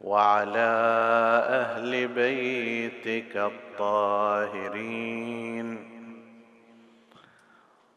وعلى 0.00 0.70
أهل 1.48 2.08
بيتك 2.08 3.36
الطاهرين. 3.36 4.90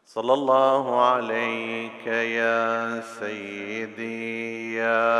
صلى 0.06 0.32
الله 0.32 1.04
عليك 1.04 2.06
يا 2.06 3.00
سيدي 3.00 4.74
يا 4.74 5.12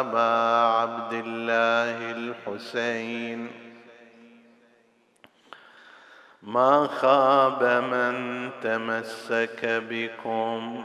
أبا 0.00 0.32
عبد 0.66 1.12
الله 1.12 2.10
الحسين. 2.10 3.50
ما 6.42 6.86
خاب 6.86 7.62
من 7.62 8.50
تمسك 8.62 9.66
بكم 9.90 10.84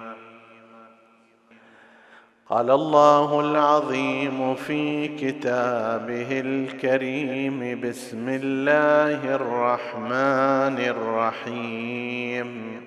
قال 2.51 2.71
الله 2.71 3.39
العظيم 3.39 4.55
في 4.55 5.07
كتابه 5.07 6.27
الكريم 6.31 7.81
بسم 7.81 8.29
الله 8.29 9.35
الرحمن 9.35 10.77
الرحيم. 10.93 12.81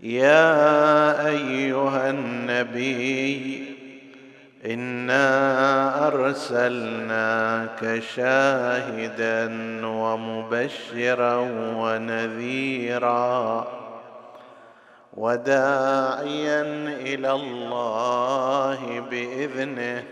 يا 0.00 1.26
أيها 1.26 2.10
النبي 2.10 3.64
إنا 4.66 6.06
أرسلناك 6.06 8.02
شاهدا 8.14 9.46
ومبشرا 9.86 11.36
ونذيرا. 11.76 13.66
وداعيا 15.16 16.62
إلى 16.86 17.32
الله 17.32 19.00
بإذنه 19.10 20.04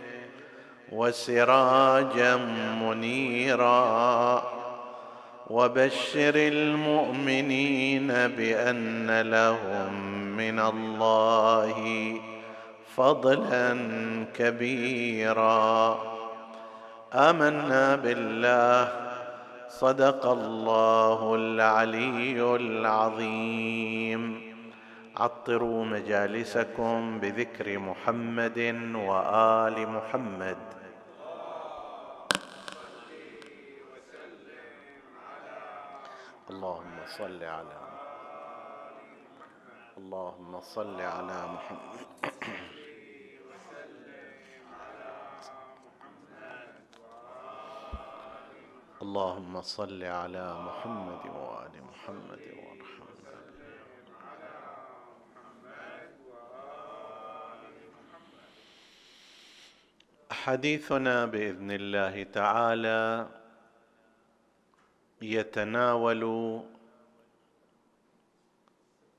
وسراجا 0.93 2.37
منيرا. 2.83 4.43
وبشر 5.51 6.33
المؤمنين 6.35 8.07
بأن 8.09 9.21
لهم 9.21 9.95
من 10.37 10.59
الله 10.61 12.15
فضلا 12.97 13.77
كبيرا. 14.35 15.99
آمنا 17.15 17.97
بالله. 17.97 18.93
صدق 19.69 20.27
الله 20.27 21.35
العلي 21.35 22.57
العظيم. 22.57 24.44
عطروا 25.17 25.85
مجالسكم 25.85 27.21
بذكر 27.21 27.79
محمد 27.79 28.59
وآل 28.95 29.89
محمد. 29.89 30.59
اللهم 36.51 36.97
صل 37.07 37.45
على 37.45 37.79
اللهم 39.99 40.61
صل 40.61 41.01
على 41.01 41.47
محمد. 41.47 42.07
اللهم 49.03 49.63
صل 49.63 50.03
على 50.05 50.47
محمد 50.67 51.23
وآل 51.27 51.75
محمد. 51.91 52.74
حديثنا 60.45 61.27
بإذن 61.27 61.71
الله 61.71 62.23
تعالى 62.23 63.29
يتناول 65.23 66.23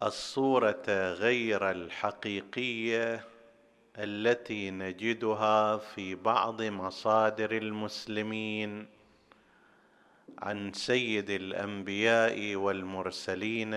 الصورة 0.03 0.85
غير 1.13 1.71
الحقيقية 1.71 3.25
التي 3.97 4.71
نجدها 4.71 5.77
في 5.77 6.15
بعض 6.15 6.61
مصادر 6.61 7.51
المسلمين 7.51 8.87
عن 10.39 10.73
سيد 10.73 11.29
الأنبياء 11.29 12.55
والمرسلين 12.55 13.73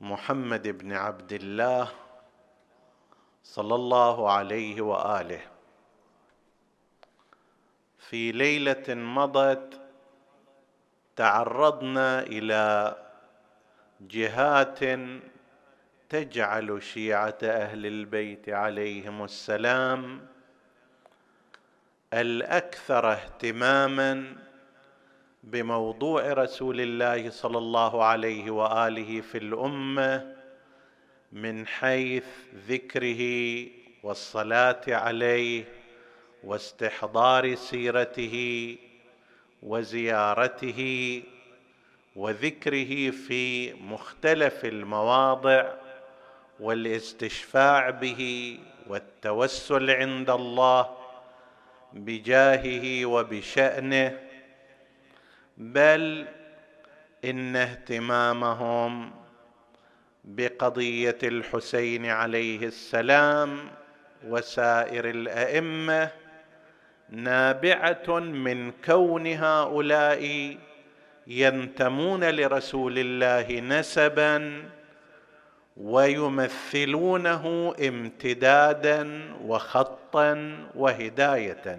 محمد 0.00 0.68
بن 0.68 0.92
عبد 0.92 1.32
الله 1.32 2.03
صلى 3.44 3.74
الله 3.74 4.32
عليه 4.32 4.82
وآله. 4.82 5.40
في 7.98 8.32
ليلة 8.32 8.84
مضت 8.88 9.80
تعرضنا 11.16 12.22
إلى 12.22 12.96
جهات 14.00 14.80
تجعل 16.08 16.82
شيعة 16.82 17.38
أهل 17.42 17.86
البيت 17.86 18.48
عليهم 18.48 19.24
السلام 19.24 20.26
الأكثر 22.12 23.12
اهتماما 23.12 24.36
بموضوع 25.44 26.32
رسول 26.32 26.80
الله 26.80 27.30
صلى 27.30 27.58
الله 27.58 28.04
عليه 28.04 28.50
وآله 28.50 29.20
في 29.20 29.38
الأمة 29.38 30.33
من 31.34 31.66
حيث 31.66 32.24
ذكره 32.68 33.22
والصلاة 34.02 34.80
عليه 34.88 35.64
واستحضار 36.44 37.54
سيرته 37.54 38.76
وزيارته 39.62 41.22
وذكره 42.16 43.10
في 43.10 43.72
مختلف 43.72 44.64
المواضع 44.64 45.72
والاستشفاع 46.60 47.90
به 47.90 48.58
والتوسل 48.86 49.90
عند 49.90 50.30
الله 50.30 50.96
بجاهه 51.92 53.06
وبشأنه 53.06 54.20
بل 55.56 56.26
إن 57.24 57.56
اهتمامهم 57.56 59.23
بقضية 60.24 61.18
الحسين 61.22 62.06
عليه 62.06 62.66
السلام 62.66 63.70
وسائر 64.26 65.10
الأئمة 65.10 66.10
نابعة 67.10 68.18
من 68.18 68.72
كون 68.84 69.26
هؤلاء 69.26 70.56
ينتمون 71.26 72.24
لرسول 72.24 72.98
الله 72.98 73.60
نسبا 73.60 74.64
ويمثلونه 75.76 77.74
امتدادا 77.88 79.34
وخطا 79.44 80.56
وهدايه. 80.74 81.78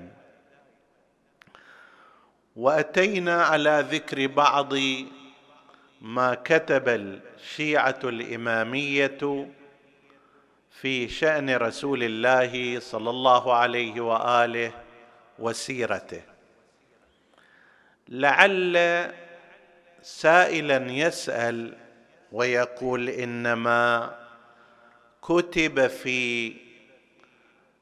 وأتينا 2.55 3.43
على 3.43 3.85
ذكر 3.91 4.27
بعض 4.27 4.73
ما 6.05 6.33
كتب 6.35 6.89
الشيعة 6.89 7.99
الإمامية 8.03 9.47
في 10.81 11.07
شأن 11.07 11.55
رسول 11.55 12.03
الله 12.03 12.79
صلى 12.79 13.09
الله 13.09 13.53
عليه 13.53 14.01
وآله 14.01 14.71
وسيرته. 15.39 16.21
لعل 18.09 18.77
سائلا 20.01 20.91
يسأل 20.91 21.77
ويقول 22.31 23.09
إنما 23.09 24.15
كتب 25.21 25.87
في 25.87 26.53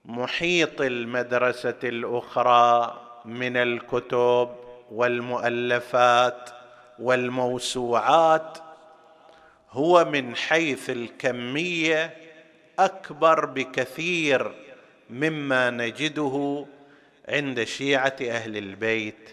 محيط 0.05 0.81
المدرسة 0.81 1.79
الأخرى 1.83 3.01
من 3.25 3.57
الكتب 3.57 4.55
والمؤلفات 4.91 6.62
والموسوعات 6.99 8.57
هو 9.71 10.05
من 10.05 10.35
حيث 10.35 10.89
الكمية 10.89 12.17
أكبر 12.79 13.45
بكثير 13.45 14.55
مما 15.09 15.69
نجده 15.69 16.65
عند 17.29 17.63
شيعة 17.63 18.15
أهل 18.21 18.57
البيت. 18.57 19.29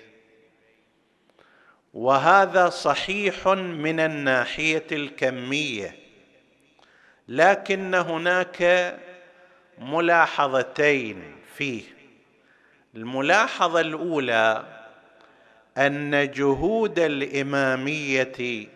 وهذا 1.94 2.68
صحيح 2.68 3.48
من 3.48 4.00
الناحية 4.00 4.86
الكمية 4.92 5.96
لكن 7.28 7.94
هناك 7.94 8.98
ملاحظتين 9.78 11.36
فيه. 11.56 11.82
الملاحظة 12.94 13.80
الأولى 13.80 14.79
أن 15.80 16.30
جهود 16.30 16.98
الإمامية 16.98 18.66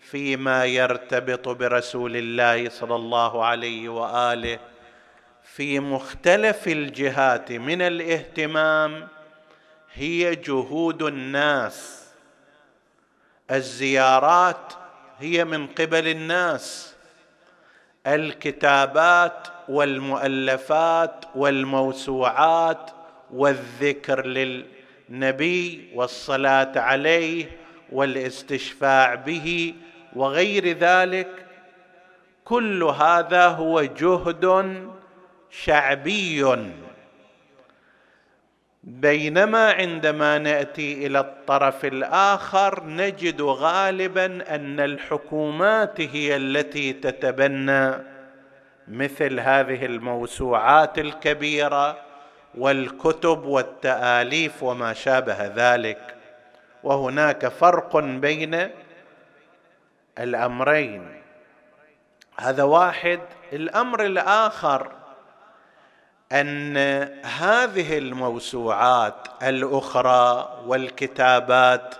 فيما 0.00 0.64
يرتبط 0.64 1.48
برسول 1.48 2.16
الله 2.16 2.68
صلى 2.68 2.96
الله 2.96 3.44
عليه 3.44 3.88
وآله 3.88 4.58
في 5.42 5.80
مختلف 5.80 6.68
الجهات 6.68 7.52
من 7.52 7.82
الاهتمام 7.82 9.08
هي 9.92 10.34
جهود 10.34 11.02
الناس. 11.02 12.04
الزيارات 13.50 14.72
هي 15.18 15.44
من 15.44 15.66
قبل 15.66 16.08
الناس. 16.08 16.94
الكتابات 18.06 19.48
والمؤلفات 19.68 21.24
والموسوعات 21.34 22.90
والذكر 23.30 24.26
للنبي 25.08 25.88
والصلاة 25.94 26.72
عليه 26.80 27.46
والاستشفاع 27.92 29.14
به 29.14 29.74
وغير 30.16 30.78
ذلك 30.78 31.28
كل 32.44 32.82
هذا 32.82 33.46
هو 33.46 33.82
جهد 33.82 34.74
شعبي. 35.50 36.56
بينما 38.84 39.72
عندما 39.72 40.38
نأتي 40.38 41.06
إلى 41.06 41.20
الطرف 41.20 41.84
الآخر 41.84 42.84
نجد 42.86 43.42
غالبا 43.42 44.54
أن 44.54 44.80
الحكومات 44.80 46.00
هي 46.00 46.36
التي 46.36 46.92
تتبنى 46.92 47.90
مثل 48.88 49.40
هذه 49.40 49.84
الموسوعات 49.84 50.98
الكبيرة. 50.98 52.07
والكتب 52.58 53.44
والتآليف 53.44 54.62
وما 54.62 54.92
شابه 54.92 55.46
ذلك 55.46 56.14
وهناك 56.82 57.48
فرق 57.48 57.96
بين 57.96 58.70
الأمرين. 60.18 61.22
هذا 62.38 62.62
واحد. 62.62 63.20
الأمر 63.52 64.04
الآخر 64.04 64.92
أن 66.32 66.76
هذه 67.24 67.98
الموسوعات 67.98 69.28
الأخرى 69.42 70.48
والكتابات 70.66 71.94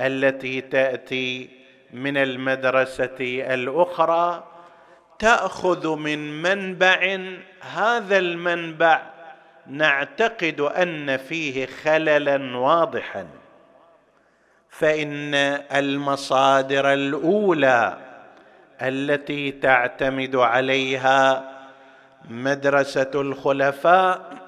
التي 0.00 0.60
تأتي 0.60 1.50
من 1.92 2.16
المدرسة 2.16 3.16
الأخرى 3.54 4.44
تأخذ 5.18 5.96
من 5.96 6.42
منبع 6.42 7.18
هذا 7.60 8.18
المنبع 8.18 9.17
نعتقد 9.68 10.60
أن 10.60 11.16
فيه 11.16 11.66
خللا 11.66 12.56
واضحا 12.56 13.26
فإن 14.70 15.34
المصادر 15.72 16.92
الأولى 16.92 17.98
التي 18.82 19.50
تعتمد 19.50 20.36
عليها 20.36 21.50
مدرسة 22.28 23.10
الخلفاء 23.14 24.38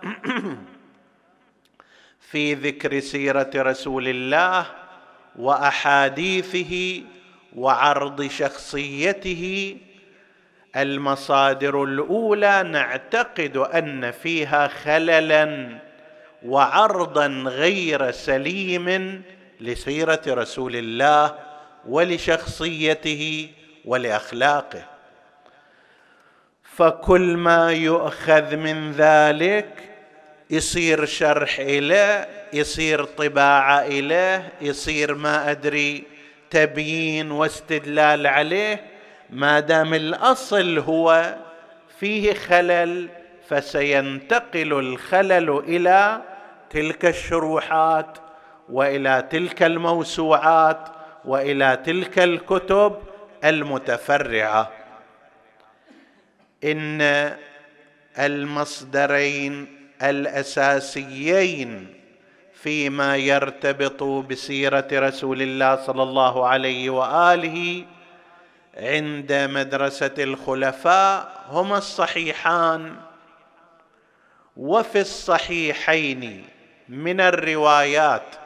في 2.30 2.54
ذكر 2.54 3.00
سيرة 3.00 3.50
رسول 3.56 4.08
الله 4.08 4.66
وأحاديثه 5.36 7.02
وعرض 7.56 8.22
شخصيته 8.22 9.76
المصادر 10.76 11.84
الأولى 11.84 12.62
نعتقد 12.62 13.56
أن 13.56 14.10
فيها 14.10 14.68
خللا 14.68 15.68
وعرضا 16.44 17.26
غير 17.46 18.10
سليم 18.10 19.22
لسيرة 19.60 20.22
رسول 20.28 20.76
الله 20.76 21.34
ولشخصيته 21.86 23.50
ولأخلاقه. 23.84 24.84
فكل 26.62 27.36
ما 27.36 27.72
يؤخذ 27.72 28.56
من 28.56 28.92
ذلك 28.92 29.68
يصير 30.50 31.04
شرح 31.04 31.58
إليه 31.58 32.28
يصير 32.52 33.04
طباعة 33.04 33.80
إليه 33.80 34.52
يصير 34.60 35.14
ما 35.14 35.50
أدري 35.50 36.04
تبيين 36.50 37.30
واستدلال 37.30 38.26
عليه 38.26 38.89
ما 39.32 39.60
دام 39.60 39.94
الأصل 39.94 40.78
هو 40.78 41.36
فيه 41.98 42.34
خلل 42.34 43.08
فسينتقل 43.48 44.72
الخلل 44.72 45.50
إلى 45.50 46.22
تلك 46.70 47.04
الشروحات 47.04 48.18
وإلى 48.68 49.28
تلك 49.30 49.62
الموسوعات 49.62 50.88
وإلى 51.24 51.78
تلك 51.84 52.18
الكتب 52.18 52.96
المتفرعة. 53.44 54.70
إن 56.64 57.30
المصدرين 58.18 59.66
الأساسيين 60.02 61.94
فيما 62.54 63.16
يرتبط 63.16 64.02
بسيرة 64.02 64.88
رسول 64.92 65.42
الله 65.42 65.76
صلى 65.76 66.02
الله 66.02 66.46
عليه 66.46 66.90
وآله 66.90 67.84
عند 68.74 69.32
مدرسة 69.32 70.14
الخلفاء 70.18 71.46
هما 71.48 71.78
الصحيحان 71.78 72.96
وفي 74.56 75.00
الصحيحين 75.00 76.44
من 76.88 77.20
الروايات 77.20 78.36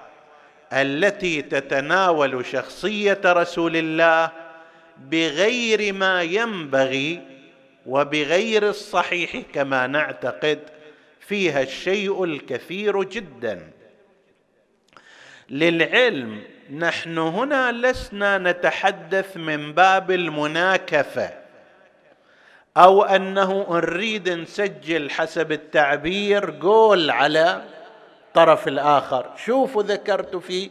التي 0.73 1.43
تتناول 1.43 2.47
شخصية 2.47 3.21
رسول 3.25 3.77
الله 3.77 4.31
بغير 4.99 5.93
ما 5.93 6.23
ينبغي 6.23 7.23
وبغير 7.87 8.69
الصحيح 8.69 9.37
كما 9.53 9.87
نعتقد 9.87 10.61
فيها 11.21 11.63
الشيء 11.63 12.25
الكثير 12.25 13.03
جدا. 13.03 13.71
للعلم 15.51 16.43
نحن 16.71 17.19
هنا 17.19 17.73
لسنا 17.73 18.39
نتحدث 18.39 19.37
من 19.37 19.73
باب 19.73 20.11
المناكفة 20.11 21.31
أو 22.77 23.03
أنه 23.03 23.67
نريد 23.71 24.29
نسجل 24.29 25.11
حسب 25.11 25.53
التعبير 25.53 26.59
قول 26.61 27.11
على 27.11 27.63
الطرف 28.29 28.69
الآخر. 28.69 29.31
شوفوا 29.37 29.83
ذكرت 29.83 30.37
في 30.37 30.71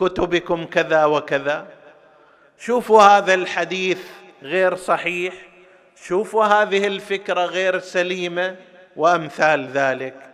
كتبكم 0.00 0.64
كذا 0.64 1.04
وكذا. 1.04 1.66
شوفوا 2.58 3.02
هذا 3.02 3.34
الحديث 3.34 3.98
غير 4.42 4.74
صحيح. 4.74 5.34
شوفوا 6.06 6.44
هذه 6.44 6.86
الفكرة 6.86 7.44
غير 7.44 7.78
سليمة. 7.78 8.56
وأمثال 8.96 9.68
ذلك. 9.68 10.33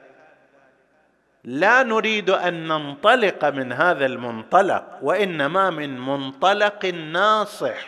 لا 1.44 1.82
نريد 1.82 2.30
أن 2.30 2.68
ننطلق 2.68 3.44
من 3.44 3.72
هذا 3.72 4.06
المنطلق 4.06 4.98
وإنما 5.02 5.70
من 5.70 6.00
منطلق 6.00 6.86
ناصح. 6.86 7.86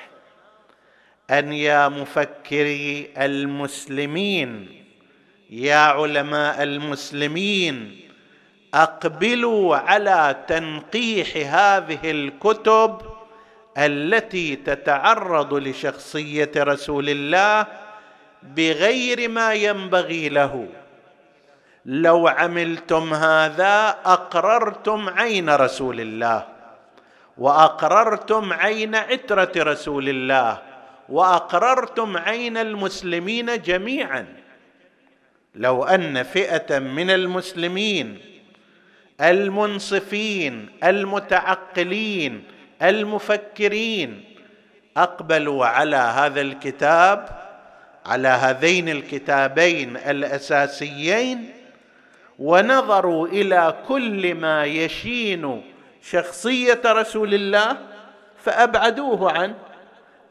أن 1.30 1.52
يا 1.52 1.88
مفكري 1.88 3.11
المسلمين 3.18 4.82
يا 5.50 5.76
علماء 5.76 6.62
المسلمين 6.62 8.00
أقبلوا 8.75 9.76
على 9.76 10.37
تنقيح 10.49 11.37
هذه 11.37 12.11
الكتب 12.11 13.00
التي 13.78 14.56
تتعرض 14.56 15.54
لشخصية 15.54 16.50
رسول 16.56 17.09
الله 17.09 17.66
بغير 18.42 19.28
ما 19.28 19.54
ينبغي 19.54 20.28
له. 20.28 20.68
لو 21.87 22.29
عملتم 22.29 23.15
هذا 23.15 23.97
أقررتم 24.05 25.09
عين 25.09 25.51
رسول 25.51 26.01
الله 26.01 26.47
وأقررتم 27.39 28.53
عين 28.53 28.95
عترة 28.95 29.53
رسول 29.57 30.09
الله 30.09 30.62
وأقررتم 31.09 32.17
عين 32.17 32.57
المسلمين 32.57 33.62
جميعا. 33.62 34.27
لو 35.55 35.85
أن 35.85 36.23
فئة 36.23 36.79
من 36.79 37.11
المسلمين 37.11 38.19
المنصفين 39.21 40.69
المتعقلين 40.85 42.45
المفكرين 42.83 44.25
أقبلوا 44.97 45.67
على 45.67 45.97
هذا 45.97 46.41
الكتاب 46.41 47.29
على 48.07 48.29
هذين 48.29 48.89
الكتابين 48.89 49.97
الأساسيين 49.97 51.62
ونظروا 52.42 53.26
إلى 53.26 53.75
كل 53.88 54.34
ما 54.34 54.64
يشين 54.64 55.62
شخصية 56.02 56.80
رسول 56.87 57.34
الله 57.34 57.76
فأبعدوه 58.44 59.32
عنه 59.32 59.54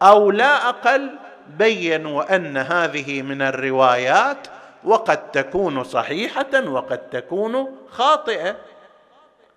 أو 0.01 0.31
لا 0.31 0.69
أقل 0.69 1.09
بينوا 1.57 2.35
أن 2.35 2.57
هذه 2.57 3.21
من 3.21 3.41
الروايات 3.41 4.47
وقد 4.83 5.31
تكون 5.31 5.83
صحيحة 5.83 6.63
وقد 6.65 6.97
تكون 6.97 7.77
خاطئة 7.89 8.55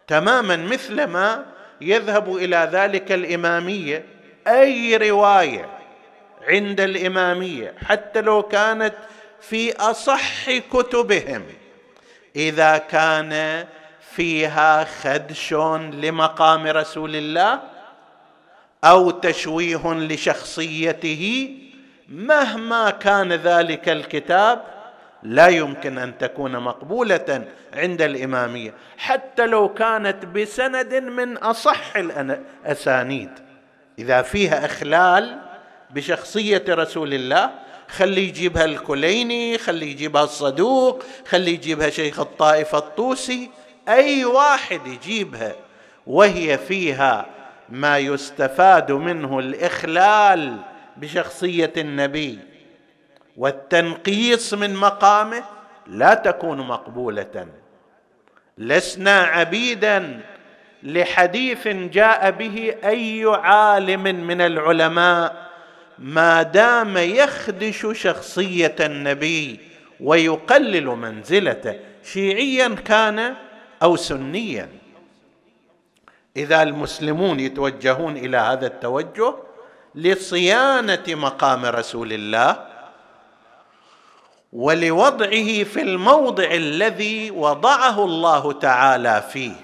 تماما 0.07 0.57
مثل 0.57 1.05
ما 1.05 1.45
يذهب 1.81 2.37
إلى 2.37 2.69
ذلك 2.73 3.13
الإمامية. 3.13 4.05
أي 4.47 4.97
رواية 4.97 5.69
عند 6.49 6.81
الإمامية 6.81 7.75
حتى 7.87 8.21
لو 8.21 8.43
كانت 8.43 8.95
في 9.41 9.77
أصح 9.77 10.51
كتبهم 10.51 11.43
إذا 12.37 12.79
كان 12.79 13.65
فيها 14.01 14.85
خدش 14.85 15.53
لمقام 15.93 16.67
رسول 16.67 17.17
الله 17.17 17.61
أو 18.85 19.11
تشويه 19.11 19.93
لشخصيته 19.95 21.55
مهما 22.09 22.91
كان 22.91 23.33
ذلك 23.33 23.89
الكتاب 23.89 24.63
لا 25.23 25.49
يمكن 25.49 25.99
أن 25.99 26.19
تكون 26.19 26.57
مقبولة 26.57 27.45
عند 27.75 28.03
الإمامية 28.03 28.75
حتى 28.99 29.47
لو 29.47 29.69
كانت 29.69 30.27
بسند 30.27 30.95
من 30.95 31.37
أصح 31.37 31.97
الأسانيد. 31.97 33.31
إذا 33.99 34.23
فيها 34.23 34.65
إخلال 34.65 35.39
بشخصية 35.91 36.65
رسول 36.69 37.15
الله 37.15 37.51
خلي 37.89 38.29
يجيبها 38.29 38.65
الكليني 38.65 39.59
خلي 39.59 39.91
يجيبها 39.91 40.25
الصدوق 40.25 41.03
خلي 41.29 41.51
يجيبها 41.51 41.91
شيخ 41.91 42.21
الطائفه 42.21 42.79
الطوسي. 42.79 43.51
أي 43.89 44.25
واحد 44.25 44.87
يجيبها 44.87 45.53
وهي 46.07 46.59
فيها 46.59 47.27
ما 47.69 47.99
يستفاد 47.99 48.93
منه 48.93 49.39
الإخلال 49.39 50.57
بشخصية 50.97 51.73
النبي. 51.77 52.39
والتنقيص 53.37 54.55
من 54.55 54.75
مقامه 54.75 55.45
لا 55.87 56.15
تكون 56.15 56.59
مقبولة. 56.59 57.47
لسنا 58.59 59.21
عبيدا 59.23 60.21
لحديث 60.83 61.69
جاء 61.69 62.31
به 62.31 62.75
أي 62.85 63.25
عالم 63.27 64.03
من 64.03 64.41
العلماء 64.41 65.44
ما 65.99 66.43
دام 66.43 66.97
يخدش 66.97 67.87
شخصية 67.93 68.77
النبي 68.81 69.61
ويقلل 70.01 70.87
منزلته 70.87 71.81
شيعيا 72.05 72.69
كان 72.69 73.35
أو 73.83 73.97
سنيا. 73.97 74.69
إذا 76.37 76.63
المسلمون 76.63 77.41
يتوجهون 77.41 78.17
إلى 78.17 78.37
هذا 78.37 78.67
التوجه 78.67 79.35
لصيانة 79.95 81.05
مقام 81.09 81.65
رسول 81.65 82.13
الله 82.13 82.67
ولوضعه 84.53 85.65
في 85.65 85.83
الموضع 85.83 86.51
الذي 86.51 87.31
وضعه 87.31 88.05
الله 88.05 88.53
تعالى 88.53 89.25
فيه. 89.33 89.64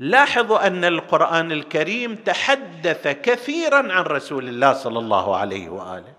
لاحظوا 0.00 0.66
أن 0.66 0.84
القرآن 0.84 1.52
الكريم 1.52 2.14
تحدث 2.14 3.08
كثيرا 3.08 3.92
عن 3.92 4.02
رسول 4.02 4.48
الله 4.48 4.72
صلى 4.72 4.98
الله 4.98 5.36
عليه 5.36 5.68
وآله. 5.68 6.12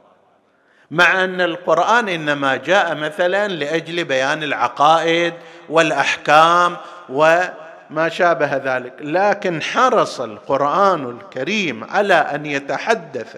مع 0.92 1.24
أن 1.24 1.42
القرآن 1.42 2.10
إنما 2.10 2.56
جاء 2.56 2.96
مثلا 2.96 3.48
لأجل 3.48 4.04
بيان 4.04 4.44
العقائد 4.44 5.34
والأحكام 5.70 6.78
وما 7.10 8.10
شابه 8.10 8.58
ذلك. 8.58 8.94
لكن 9.02 9.62
حرص 9.62 10.22
القرآن 10.22 11.10
الكريم 11.10 11.84
على 11.84 12.14
أن 12.14 12.46
يتحدث 12.46 13.36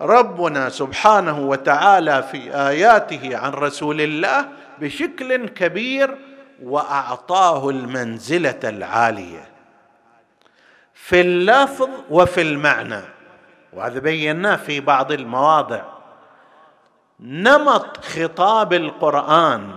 ربنا 0.00 0.68
سبحانه 0.68 1.40
وتعالى 1.40 2.22
في 2.22 2.54
آياته 2.54 3.36
عن 3.36 3.52
رسول 3.52 4.00
الله 4.00 4.48
بشكل 4.78 5.48
كبير 5.48 6.16
وأعطاه 6.62 7.70
المنزلة 7.70 8.60
العالية. 8.64 9.49
في 11.02 11.20
اللفظ 11.20 11.88
وفي 12.10 12.42
المعنى. 12.42 13.00
وهذا 13.72 13.98
بيناه 13.98 14.56
في 14.56 14.80
بعض 14.80 15.12
المواضع. 15.12 15.82
نمط 17.20 18.04
خطاب 18.04 18.72
القرآن 18.72 19.70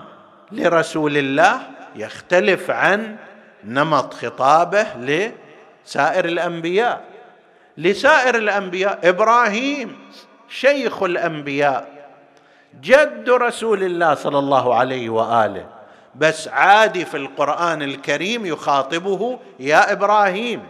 لرسول 0.52 1.18
الله 1.18 1.62
يختلف 1.96 2.72
عن 2.72 3.16
نمط 3.64 4.14
خطابه 4.14 4.88
لسائر 4.94 6.26
الأنبياء. 6.26 7.04
لسائر 7.78 8.36
الأنبياء 8.36 9.00
إبراهيم 9.04 9.98
شيخ 10.50 11.04
الأنبياء 11.04 12.10
جد 12.82 13.30
رسول 13.30 13.84
الله 13.84 14.14
صلى 14.14 14.40
الله 14.40 14.76
عليه 14.76 15.10
وآله. 15.10 15.66
بس 16.16 16.48
عادي 16.48 17.06
في 17.06 17.18
القرآن 17.18 17.82
الكريم 17.82 18.46
يخاطبه 18.46 19.40
يا 19.60 19.92
إبراهيم. 19.92 20.64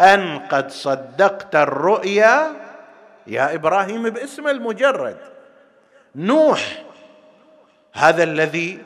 أن 0.00 0.38
قد 0.38 0.70
صدقت 0.70 1.56
الرؤيا 1.56 2.52
يا 3.26 3.54
إبراهيم 3.54 4.02
باسم 4.10 4.48
المجرد. 4.48 5.16
نوح 6.16 6.82
هذا 7.92 8.22
الذي 8.22 8.82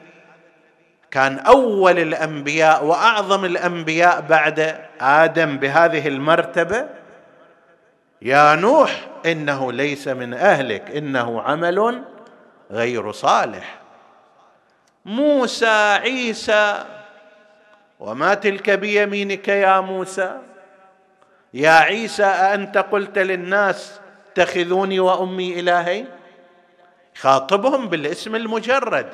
كان 1.11 1.38
أول 1.38 1.99
الأنبياء 1.99 2.85
وأعظم 2.85 3.45
الأنبياء 3.45 4.21
بعد 4.21 4.78
آدم 5.00 5.57
بهذه 5.57 6.09
المرتبة. 6.09 6.88
يا 8.23 8.54
نوح 8.54 9.07
إنه 9.26 9.73
ليس 9.73 10.09
من 10.09 10.35
أهلك 10.35 10.97
إنه 10.97 11.42
عمل 11.42 12.02
غير 12.71 13.12
صالح. 13.12 13.78
موسى 15.04 15.99
عيسى 16.02 16.85
وما 18.00 18.35
تلك 18.35 18.71
بيمينك 18.71 19.49
يا 19.49 19.81
موسى؟ 19.81 20.38
يا 21.54 21.71
عيسى 21.71 22.25
أأنت 22.25 22.78
قلت 22.78 23.18
للناس 23.18 24.00
اتخذوني 24.32 25.00
وأمي 25.00 25.61
إلهين؟ 25.61 26.06
خاطبهم 27.14 27.88
بالاسم 27.88 28.37
المجرد. 28.37 29.06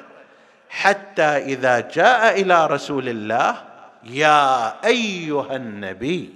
حتى 0.71 1.23
إذا 1.23 1.81
جاء 1.81 2.41
إلى 2.41 2.67
رسول 2.67 3.09
الله 3.09 3.57
يا 4.05 4.75
أيها 4.85 5.57
النبي 5.57 6.35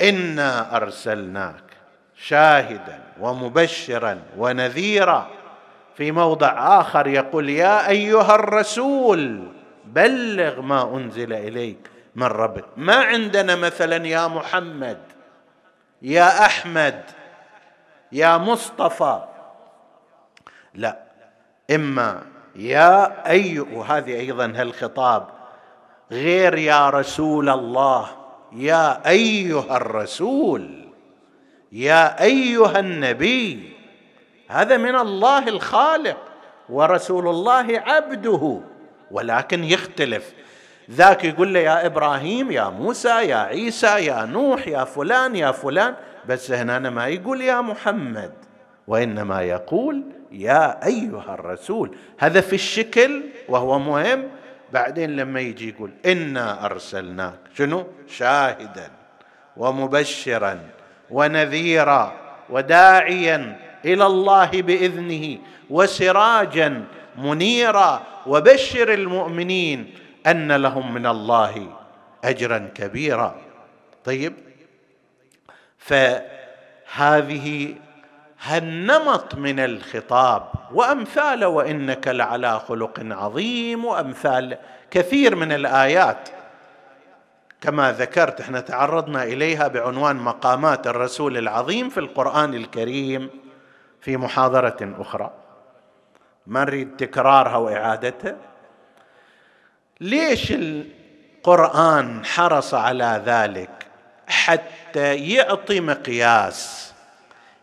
إنا 0.00 0.76
أرسلناك 0.76 1.64
شاهدا 2.16 3.00
ومبشرا 3.20 4.22
ونذيرا. 4.38 5.30
في 5.96 6.12
موضع 6.12 6.80
آخر 6.80 7.06
يقول 7.06 7.50
يا 7.50 7.88
أيها 7.88 8.34
الرسول 8.34 9.52
بلغ 9.84 10.60
ما 10.60 10.96
أنزل 10.96 11.32
إليك. 11.32 11.95
من 12.16 12.26
ربك. 12.26 12.64
ما 12.76 12.96
عندنا 12.96 13.56
مثلا 13.56 14.06
يا 14.06 14.28
محمد 14.28 14.98
يا 16.02 16.46
أحمد 16.46 17.04
يا 18.12 18.38
مصطفى. 18.38 19.24
لا 20.74 20.98
إما 21.70 22.22
يا 22.56 23.28
أي 23.30 23.58
وهذه 23.60 24.20
أيضا 24.20 24.52
هالخطاب 24.56 25.26
غير 26.10 26.58
يا 26.58 26.90
رسول 26.90 27.48
الله 27.48 28.08
يا 28.52 29.08
أيها 29.08 29.76
الرسول 29.76 30.88
يا 31.72 32.22
أيها 32.22 32.78
النبي. 32.78 33.76
هذا 34.48 34.76
من 34.76 34.96
الله 34.96 35.48
الخالق 35.48 36.16
ورسول 36.68 37.28
الله 37.28 37.82
عبده. 37.86 38.60
ولكن 39.10 39.64
يختلف. 39.64 40.32
ذاك 40.90 41.24
يقول 41.24 41.54
له 41.54 41.60
يا 41.60 41.86
إبراهيم 41.86 42.50
يا 42.50 42.68
موسى 42.68 43.08
يا 43.08 43.36
عيسى 43.36 43.86
يا 43.86 44.24
نوح 44.24 44.68
يا 44.68 44.84
فلان 44.84 45.36
يا 45.36 45.52
فلان. 45.52 45.94
بس 46.28 46.50
هنا 46.50 46.90
ما 46.90 47.06
يقول 47.06 47.40
يا 47.40 47.60
محمد 47.60 48.32
وإنما 48.86 49.42
يقول 49.42 50.02
يا 50.32 50.86
أيها 50.86 51.34
الرسول. 51.34 51.96
هذا 52.18 52.40
في 52.40 52.52
الشكل 52.52 53.22
وهو 53.48 53.78
مهم. 53.78 54.28
بعدين 54.72 55.16
لما 55.16 55.40
يجي 55.40 55.68
يقول 55.68 55.90
إنا 56.06 56.66
أرسلناك. 56.66 57.38
شنو؟ 57.54 57.86
شاهدا 58.08 58.90
ومبشرا 59.56 60.60
ونذيرا 61.10 62.12
وداعيا 62.50 63.58
إلى 63.84 64.06
الله 64.06 64.50
بإذنه 64.62 65.38
وسراجا 65.70 66.84
منيرا. 67.18 68.02
وبشر 68.26 68.94
المؤمنين 68.94 69.94
أن 70.26 70.52
لهم 70.52 70.94
من 70.94 71.06
الله 71.06 71.72
أجرا 72.24 72.70
كبيرا. 72.74 73.34
طيب 74.04 74.34
فهذه 75.78 77.74
هالنمط 78.42 79.34
من 79.34 79.60
الخطاب 79.60 80.42
وامثاله 80.72 81.48
وإنك 81.48 82.08
لعلى 82.08 82.60
خلق 82.60 83.00
عظيم 83.10 83.84
وأمثال 83.84 84.58
كثير 84.90 85.36
من 85.36 85.52
الآيات. 85.52 86.28
كما 87.60 87.92
ذكرت 87.92 88.40
إحنا 88.40 88.60
تعرضنا 88.60 89.22
إليها 89.22 89.68
بعنوان 89.68 90.16
مقامات 90.16 90.86
الرسول 90.86 91.38
العظيم 91.38 91.88
في 91.88 92.00
القرآن 92.00 92.54
الكريم 92.54 93.30
في 94.00 94.16
محاضرة 94.16 94.94
أخرى. 94.98 95.30
ما 96.46 96.64
نريد 96.64 96.96
تكرارها 96.96 97.56
وإعادتها؟ 97.56 98.36
ليش 100.00 100.52
القرآن 100.52 102.24
حرص 102.24 102.74
على 102.74 103.22
ذلك 103.26 103.70
حتى 104.26 105.14
يعطي 105.14 105.80
مقياس؟ 105.80 106.92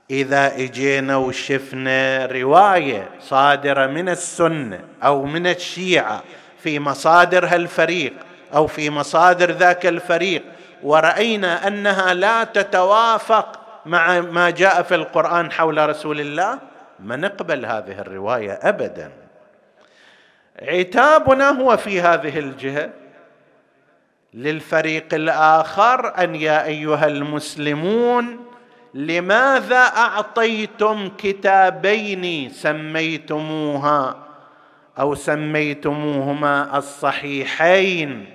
إذا 0.09 0.55
إجينا 0.55 1.17
وشفنا 1.17 2.25
رواية 2.25 3.09
صادرة 3.21 3.87
من 3.87 4.09
السنة 4.09 4.79
أو 5.03 5.25
من 5.25 5.47
الشيعة 5.47 6.23
في 6.59 6.79
مصادر 6.79 7.45
هالفريق 7.45 8.13
أو 8.53 8.67
في 8.67 8.89
مصادر 8.89 9.51
ذاك 9.51 9.85
الفريق 9.85 10.43
ورأينا 10.83 11.67
أنها 11.67 12.13
لا 12.13 12.43
تتوافق 12.43 13.59
مع 13.85 14.19
ما 14.19 14.49
جاء 14.49 14.83
في 14.83 14.95
القرآن 14.95 15.51
حول 15.51 15.89
رسول 15.89 16.19
الله 16.19 16.59
ما 16.99 17.15
نقبل 17.15 17.65
هذه 17.65 17.99
الرواية 17.99 18.59
ابدا. 18.61 19.22
عتابنا 20.61 21.49
هو 21.49 21.77
في 21.77 22.01
هذه 22.01 22.39
الجهة. 22.39 22.89
للفريق 24.33 25.13
الآخر 25.13 26.23
أن 26.23 26.35
يا 26.35 26.65
أيها 26.65 27.07
المسلمون 27.07 28.45
لماذا 28.93 29.77
أعطيتم 29.77 31.09
كتابين 31.17 32.49
سميتموها 32.49 34.17
أو 34.99 35.15
سميتموهما 35.15 36.77
الصحيحين؟ 36.77 38.25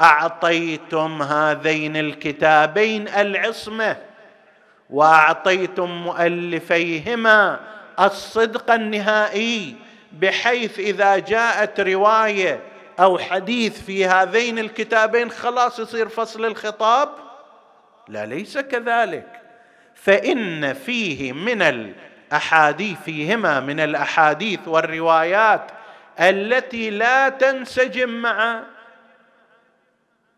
أعطيتم 0.00 1.22
هذين 1.22 1.96
الكتابين 1.96 3.08
العصمة 3.08 3.96
وأعطيتم 4.90 5.90
مؤلفيهما 5.90 7.60
الصدق 8.00 8.70
النهائي. 8.70 9.74
بحيث 10.12 10.78
إذا 10.78 11.18
جاءت 11.18 11.80
رواية 11.80 12.60
أو 13.00 13.18
حديث 13.18 13.82
في 13.82 14.06
هذين 14.06 14.58
الكتابين 14.58 15.30
خلاص 15.30 15.78
يصير 15.78 16.08
فصل 16.08 16.44
الخطاب؟ 16.44 17.08
لا 18.08 18.26
ليس 18.26 18.58
كذلك. 18.58 19.40
فإن 19.94 20.72
فيه 20.72 21.32
من 21.32 21.62
الأحاديث 21.62 22.98
فيهما 23.04 23.60
من 23.60 23.80
الأحاديث 23.80 24.68
والروايات 24.68 25.70
التي 26.20 26.90
لا 26.90 27.28
تنسجم 27.28 28.08
مع 28.08 28.62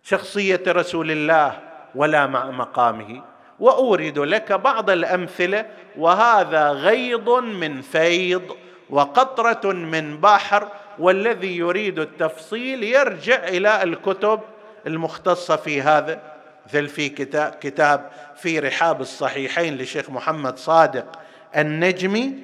شخصية 0.05 0.63
رسول 0.69 1.11
الله 1.11 1.59
ولا 1.95 2.27
مع 2.27 2.51
مقامه. 2.51 3.23
وأورد 3.61 4.19
لك 4.19 4.53
بعض 4.53 4.91
الأمثلة 4.91 5.67
وهذا 5.99 6.71
غيض 6.71 7.31
من 7.31 7.83
فيض 7.83 8.57
وقطرة 8.91 9.73
من 9.73 10.21
بحر 10.21 10.69
والذي 10.99 11.57
يريد 11.57 11.99
التفصيل 11.99 12.83
يرجع 12.83 13.49
إلى 13.49 13.83
الكتب 13.83 14.41
المختصة 14.87 15.57
في 15.57 15.83
هذا. 15.83 16.21
مثل 16.67 16.89
في 16.89 17.09
كتاب, 17.09 17.55
كتاب 17.61 18.11
في 18.37 18.59
رحاب 18.59 19.01
الصحيحين 19.01 19.79
لشيخ 19.79 20.11
محمد 20.11 20.59
صادق 20.59 21.19
النجمي 21.57 22.35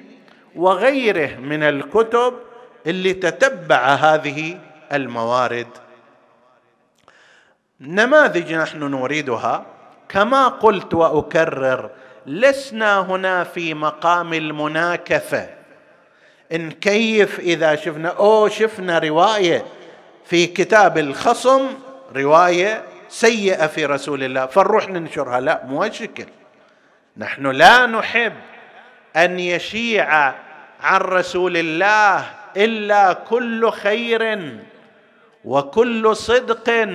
وغيره 0.55 1.35
من 1.35 1.63
الكتب 1.63 2.33
اللي 2.87 3.13
تتبع 3.13 3.85
هذه 3.85 4.59
الموارد. 4.93 5.67
نماذج 7.81 8.53
نحن 8.53 8.83
نريدها. 8.83 9.65
كما 10.09 10.47
قلت 10.47 10.93
وأكرر 10.93 11.89
لسنا 12.25 12.99
هنا 12.99 13.43
في 13.43 13.73
مقام 13.73 14.33
المناكفة. 14.33 15.58
نكيف 16.51 17.39
إذا 17.39 17.75
شفنا 17.75 18.09
أو 18.09 18.47
شفنا 18.47 18.99
رواية 18.99 19.65
في 20.25 20.45
كتاب 20.45 20.97
الخصم 20.97 21.67
رواية 22.15 22.83
سيئة 23.09 23.67
في 23.67 23.85
رسول 23.85 24.23
الله 24.23 24.45
فنروح 24.45 24.89
ننشرها. 24.89 25.39
لا 25.39 25.61
مو 25.65 25.91
شكل 25.91 26.25
نحن 27.17 27.47
لا 27.47 27.85
نحب 27.85 28.33
أن 29.15 29.39
يشيع 29.39 30.33
عن 30.81 31.01
رسول 31.01 31.57
الله 31.57 32.25
إلا 32.57 33.13
كل 33.13 33.71
خير 33.71 34.53
وكل 35.45 36.15
صدق 36.15 36.87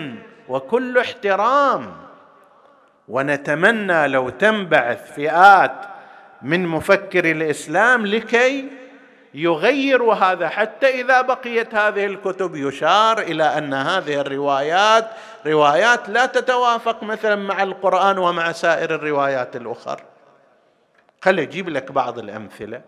وكل 0.49 0.99
احترام. 0.99 1.97
ونتمنى 3.09 4.09
لو 4.09 4.29
تنبعث 4.29 5.14
فئات 5.14 5.73
من 6.43 6.67
مفكري 6.67 7.33
الإسلام 7.33 8.07
لكي 8.07 8.69
يغيروا 9.35 10.14
هذا 10.14 10.49
حتى 10.49 11.01
إذا 11.01 11.20
بقيت 11.20 11.75
هذه 11.75 12.07
الكتب 12.07 12.57
يشار 12.57 13.18
إلى 13.18 13.59
أن 13.59 13.75
هذه 13.75 14.20
الروايات 14.20 15.11
روايات 15.47 16.09
لا 16.09 16.27
تتوافق 16.27 17.03
مثلا 17.03 17.37
مع 17.37 17.62
القرآن 17.62 18.18
ومع 18.18 18.53
سائر 18.53 18.94
الروايات 18.94 19.57
الاخرى 19.57 20.03
خلي 21.23 21.42
أجيب 21.42 21.68
لك 21.68 21.92
بعض 21.92 22.18
الأمثلة. 22.18 22.83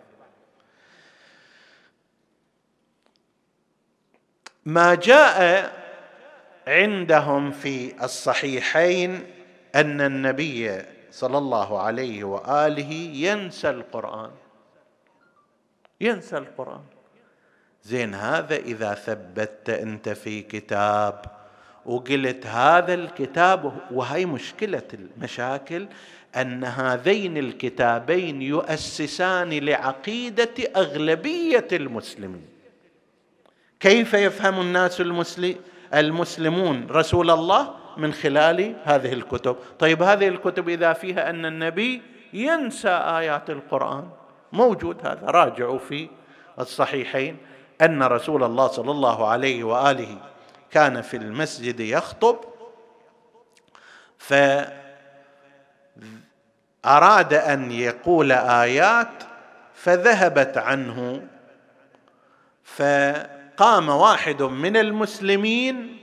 ما 4.65 4.95
جاء 4.95 5.73
عندهم 6.67 7.51
في 7.51 8.05
الصحيحين 8.05 9.27
أن 9.75 10.01
النبي 10.01 10.83
صلى 11.11 11.39
الله 11.39 11.83
عليه 11.83 12.25
وآله 12.25 12.93
ينسى 13.15 13.71
القرآن. 13.71 14.31
ينسى 16.01 16.37
القرآن. 16.37 16.83
زين 17.85 18.15
هذا 18.15 18.57
إذا 18.57 18.95
ثبتت 18.95 19.71
أنت 19.71 20.09
في 20.09 20.43
كتاب 20.43 21.25
وقلت 21.87 22.47
هذا 22.47 22.95
الكتاب 22.95 23.73
وهي 23.91 24.27
مشكلة 24.27 24.83
المشاكل 24.95 25.87
أن 26.37 26.65
هذين 26.65 27.37
الكتابين 27.37 28.43
يؤسسان 28.43 29.51
لعقيدة 29.51 30.55
أغلبية 30.77 31.69
المسلمين. 31.73 32.47
كيف 33.81 34.15
يفهم 34.15 34.61
الناس 34.61 35.03
المسلمون 35.95 36.87
رسول 36.91 37.31
الله 37.31 37.75
من 37.97 38.13
خلال 38.13 38.77
هذه 38.85 39.13
الكتب؟ 39.13 39.57
طيب 39.79 40.03
هذه 40.03 40.29
الكتب 40.29 40.69
إذا 40.69 40.93
فيها 40.93 41.31
أن 41.31 41.47
النبي 41.47 42.03
ينسى 42.33 42.89
آيات 42.89 43.51
القرآن. 43.51 44.09
موجود 44.53 45.07
هذا. 45.07 45.27
راجعوا 45.27 45.79
في 45.79 46.09
الصحيحين 46.59 47.37
أن 47.83 48.03
رسول 48.03 48.45
الله 48.45 48.67
صلى 48.67 48.91
الله 48.91 49.29
عليه 49.29 49.65
وآله 49.65 50.17
كان 50.71 51.03
في 51.03 51.17
المسجد 51.17 51.81
يخطب 51.81 52.37
فاراد 56.83 57.35
أن 57.35 57.73
يقول 57.73 58.33
آيات 58.33 59.23
فذهبت 59.75 60.59
عنه 60.59 61.23
فقام 62.65 63.89
واحد 63.89 64.43
من 64.43 64.77
المسلمين 64.77 65.97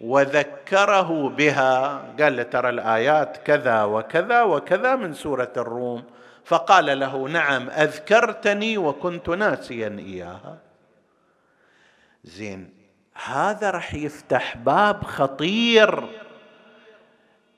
وذكره 0.00 1.28
بها 1.28 2.02
قال 2.20 2.36
له 2.36 2.42
ترى 2.42 2.68
الآيات 2.68 3.36
كذا 3.36 3.84
وكذا 3.84 4.42
وكذا 4.42 4.96
من 4.96 5.14
سورة 5.14 5.52
الروم. 5.56 6.04
فقال 6.48 7.00
له 7.00 7.28
نعم 7.28 7.70
أذكرتني 7.70 8.78
وكنت 8.78 9.28
ناسيا 9.28 9.96
إياها. 9.98 10.58
زين 12.24 12.70
هذا 13.24 13.70
راح 13.70 13.94
يفتح 13.94 14.56
باب 14.56 15.04
خطير. 15.04 16.08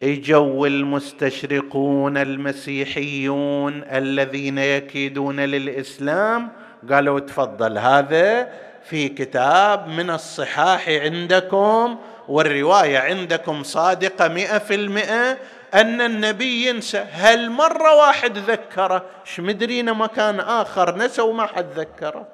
اجوا 0.02 0.66
المستشرقون 0.66 2.16
المسيحيون 2.16 3.84
الذين 3.84 4.58
يكيدون 4.58 5.40
للإسلام 5.40 6.48
قالوا 6.90 7.20
تفضل 7.20 7.78
هذا 7.78 8.52
في 8.84 9.08
كتاب 9.08 9.88
من 9.88 10.10
الصحاح 10.10 10.88
عندكم 10.88 11.98
والرواية 12.28 12.98
عندكم 12.98 13.62
صادقة 13.62 14.28
مئة 14.28 14.58
في 14.58 14.74
المئة 14.74 15.38
أن 15.74 16.00
النبي 16.00 16.68
ينسى. 16.68 16.98
هل 16.98 17.50
مرة 17.50 17.96
واحد 17.96 18.38
ذكره؟ 18.38 19.04
إيش 19.26 19.40
مدرينا 19.40 19.92
مكان 19.92 20.40
آخر 20.40 20.96
نسى 20.96 21.22
وما 21.22 21.46
حد 21.46 21.66
ذكره. 21.76 22.26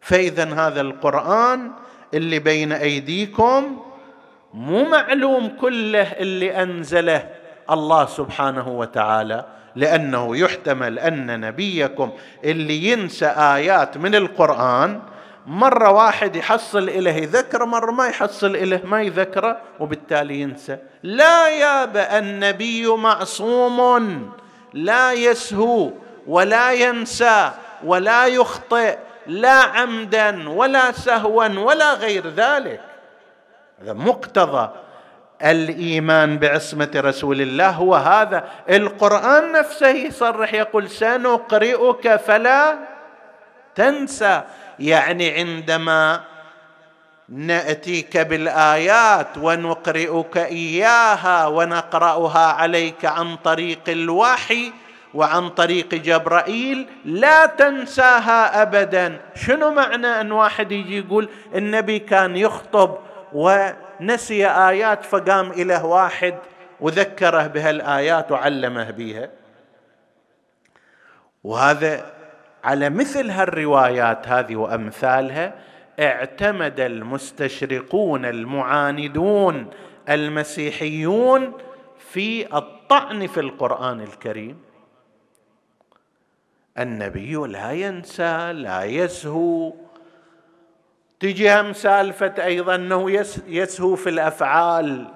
فاذا 0.00 0.54
هذا 0.54 0.80
القرآن 0.80 1.72
اللي 2.14 2.38
بين 2.38 2.72
أيديكم 2.72 3.82
مو 4.54 4.84
معلوم 4.84 5.48
كله 5.60 6.02
اللي 6.02 6.62
أنزله 6.62 7.28
الله 7.70 8.06
سبحانه 8.06 8.68
وتعالى 8.68 9.44
لأنه 9.76 10.36
يحتمل 10.36 10.98
أن 10.98 11.40
نبيكم 11.40 12.10
اللي 12.44 12.84
ينسى 12.88 13.26
آيات 13.26 13.96
من 13.96 14.14
القرآن 14.14 15.00
مرة 15.46 15.90
واحد 15.90 16.36
يحصل 16.36 16.88
إليه 16.88 17.28
ذكر 17.32 17.64
مرة 17.64 17.90
ما 17.90 18.06
يحصل 18.06 18.56
إليه 18.56 18.82
ما 18.84 19.02
يذكره 19.02 19.60
وبالتالي 19.80 20.40
ينسى. 20.40 20.76
لا 21.02 21.48
ياب 21.48 21.96
النبي 21.96 22.86
معصوم 22.86 24.30
لا 24.72 25.12
يسهو 25.12 25.90
ولا 26.26 26.72
ينسى 26.72 27.50
ولا 27.84 28.26
يخطئ 28.26 28.98
لا 29.26 29.62
عمدا 29.62 30.48
ولا 30.50 30.92
سهوا 30.92 31.48
ولا 31.48 31.94
غير 31.94 32.26
ذلك. 32.28 32.80
هذا 33.82 33.92
مقتضى 33.92 34.70
الإيمان 35.42 36.38
بعصمة 36.38 36.90
رسول 36.96 37.40
الله. 37.40 37.70
هو 37.70 37.94
هذا. 37.94 38.44
القرآن 38.70 39.52
نفسه 39.52 39.88
يصرح 39.88 40.54
يقول 40.54 40.90
سنقرئك 40.90 42.16
فلا 42.16 42.78
تنسى. 43.74 44.42
يعني 44.78 45.30
عندما 45.30 46.20
نأتيك 47.28 48.16
بالآيات 48.16 49.38
ونقرئك 49.38 50.36
إياها 50.36 51.46
ونقرأها 51.46 52.52
عليك 52.52 53.04
عن 53.04 53.36
طريق 53.36 53.80
الوحي 53.88 54.72
وعن 55.14 55.48
طريق 55.48 55.94
جبرائيل 55.94 56.86
لا 57.04 57.46
تنساها 57.46 58.62
ابدا. 58.62 59.20
شنو 59.34 59.70
معنى 59.70 60.06
أن 60.06 60.32
واحد 60.32 60.72
يجي 60.72 60.98
يقول 60.98 61.28
النبي 61.54 61.98
كان 61.98 62.36
يخطب 62.36 62.98
ونسي 63.32 64.46
آيات 64.46 65.04
فقام 65.04 65.50
اليه 65.50 65.84
واحد 65.84 66.34
وذكره 66.80 67.46
بهالآيات 67.46 68.32
وعلمه 68.32 68.90
بها 68.90 69.30
وهذا 71.44 72.21
على 72.64 72.90
مثل 72.90 73.30
هالروايات 73.30 74.28
هذه 74.28 74.56
وأمثالها 74.56 75.54
اعتمد 76.00 76.80
المستشرقون 76.80 78.24
المعاندون 78.24 79.70
المسيحيون 80.08 81.52
في 81.98 82.56
الطعن 82.56 83.26
في 83.26 83.40
القرآن 83.40 84.00
الكريم. 84.00 84.58
النبي 86.78 87.34
لا 87.34 87.72
ينسى 87.72 88.52
لا 88.52 88.84
يسهو 88.84 89.74
تجي 91.20 91.52
هم 91.52 91.72
سالفة 91.72 92.34
أيضا 92.44 92.74
أنه 92.74 93.10
يسهو 93.46 93.96
في 93.96 94.08
الأفعال 94.08 95.06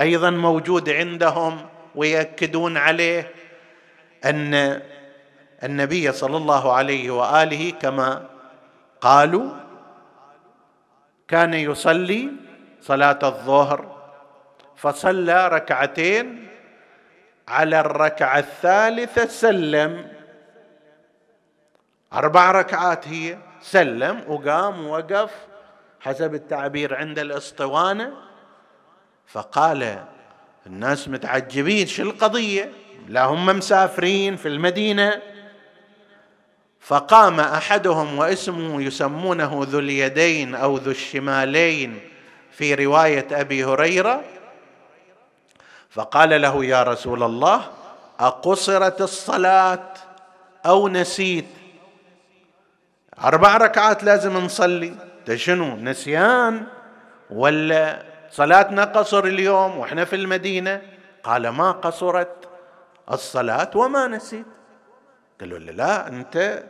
أيضا 0.00 0.30
موجود 0.30 0.90
عندهم 0.90 1.60
ويأكدون 1.94 2.76
عليه 2.76 3.30
أن 4.24 4.80
النبي 5.64 6.12
صلى 6.12 6.36
الله 6.36 6.72
عليه 6.72 7.10
وآله 7.10 7.70
كما 7.70 8.26
قالوا 9.00 9.50
كان 11.28 11.54
يصلي 11.54 12.30
صلاة 12.80 13.18
الظهر 13.22 13.94
فصلى 14.76 15.48
ركعتين 15.48 16.48
على 17.48 17.80
الركعة 17.80 18.38
الثالثة 18.38 19.26
سلم. 19.26 20.12
أربع 22.12 22.50
ركعات 22.50 23.08
هي 23.08 23.38
سلم 23.60 24.24
وقام 24.28 24.86
ووقف 24.86 25.30
حسب 26.00 26.34
التعبير 26.34 26.94
عند 26.94 27.18
الاسطوانة. 27.18 28.12
فقال 29.26 30.04
الناس 30.66 31.08
متعجبين 31.08 31.86
شو 31.86 32.02
القضية؟ 32.02 32.72
لا 33.08 33.24
هم 33.24 33.46
مسافرين 33.46 34.36
في 34.36 34.48
المدينة. 34.48 35.33
فقام 36.84 37.40
أحدهم 37.40 38.18
واسمه 38.18 38.82
يسمونه 38.82 39.60
ذو 39.68 39.78
اليدين 39.78 40.54
أو 40.54 40.76
ذو 40.76 40.90
الشمالين 40.90 42.00
في 42.50 42.74
رواية 42.74 43.26
أبي 43.32 43.64
هريرة. 43.64 44.24
فقال 45.90 46.42
له 46.42 46.64
يا 46.64 46.82
رسول 46.82 47.22
الله 47.22 47.70
أقصرت 48.20 49.00
الصلاة 49.00 49.94
أو 50.66 50.88
نسيت؟ 50.88 51.46
أربع 53.24 53.56
ركعات 53.56 54.04
لازم 54.04 54.36
نصلي. 54.36 54.94
شنو 55.34 55.76
نسيان؟ 55.76 56.66
ولا 57.30 58.02
صلاتنا 58.30 58.84
قصر 58.84 59.24
اليوم 59.24 59.78
وإحنا 59.78 60.04
في 60.04 60.16
المدينة؟ 60.16 60.82
قال 61.22 61.48
ما 61.48 61.72
قصرت 61.72 62.48
الصلاة 63.12 63.70
وما 63.74 64.06
نسيت. 64.06 64.46
قالوا 65.40 65.58
له 65.58 65.72
لا 65.72 66.08
أنت 66.08 66.64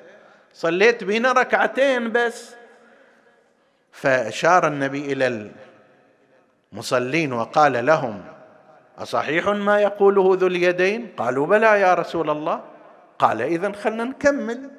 صليت 0.54 1.04
بنا 1.04 1.32
ركعتين 1.32 2.12
بس. 2.12 2.54
فأشار 3.92 4.66
النبي 4.66 5.12
إلى 5.12 5.50
المصلين 6.72 7.32
وقال 7.32 7.86
لهم 7.86 8.24
أصحيح 8.98 9.48
ما 9.48 9.80
يقوله 9.80 10.36
ذو 10.40 10.46
اليدين؟ 10.46 11.12
قالوا 11.16 11.46
بلى 11.46 11.80
يا 11.80 11.94
رسول 11.94 12.30
الله. 12.30 12.60
قال 13.18 13.42
إذا 13.42 13.72
خلنا 13.72 14.04
نكمل. 14.04 14.70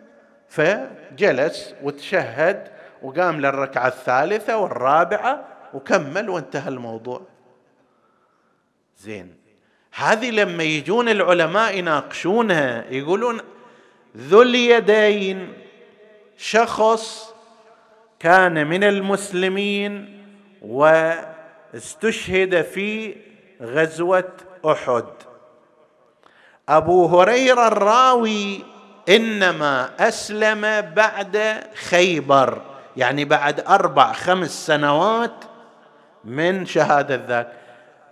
فجلس 0.49 1.75
وتشهد 1.83 2.67
وقام 3.01 3.41
للركعة 3.41 3.88
الثالثة 3.88 4.57
والرابعة 4.57 5.45
وكمل 5.73 6.29
وانتهى 6.29 6.69
الموضوع. 6.69 7.21
زين. 8.97 9.35
هذه 9.93 10.31
لما 10.31 10.63
يجون 10.63 11.09
العلماء 11.09 11.77
يناقشونها 11.77 12.85
يقولون 12.89 13.41
ذو 14.17 14.41
اليدين. 14.41 15.64
شخص 16.38 17.34
كان 18.19 18.67
من 18.67 18.84
المسلمين 18.84 20.24
واستشهد 20.62 22.62
في 22.62 23.15
غزوة 23.62 24.32
أحد. 24.65 25.06
أبو 26.69 27.06
هريرة 27.06 27.67
الراوي 27.67 28.63
إنما 29.10 29.89
أسلم 30.00 30.82
بعد 30.82 31.63
خيبر 31.89 32.62
يعني 32.98 33.26
بعد 33.26 33.60
أربع 33.60 34.13
خمس 34.13 34.67
سنوات 34.67 35.45
من 36.24 36.65
شهادة 36.65 37.26
ذاك. 37.28 37.52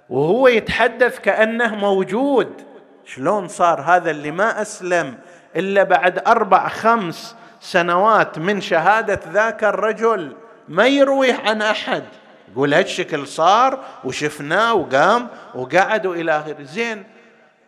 وهو 0.10 0.48
يتحدث 0.48 1.20
كأنه 1.20 1.76
موجود. 1.76 2.62
شلون 3.06 3.48
صار 3.48 3.82
هذا 3.82 4.12
اللي 4.12 4.32
ما 4.32 4.62
أسلم 4.62 5.18
إلا 5.56 5.84
بعد 5.84 6.28
أربع 6.28 6.68
خمس 6.68 7.36
سنوات 7.64 8.40
من 8.40 8.62
شهادة 8.62 9.20
ذاك 9.32 9.64
الرجل 9.64 10.36
ما 10.70 10.88
يروي 10.88 11.32
عن 11.32 11.62
أحد. 11.62 12.04
يقول 12.52 12.74
هالشكل 12.74 13.28
صار 13.28 13.84
وشفناه 14.04 14.74
وقام 14.74 15.28
وقعد 15.56 16.06
والى 16.06 16.40
آخره. 16.40 16.64
زين 16.64 17.04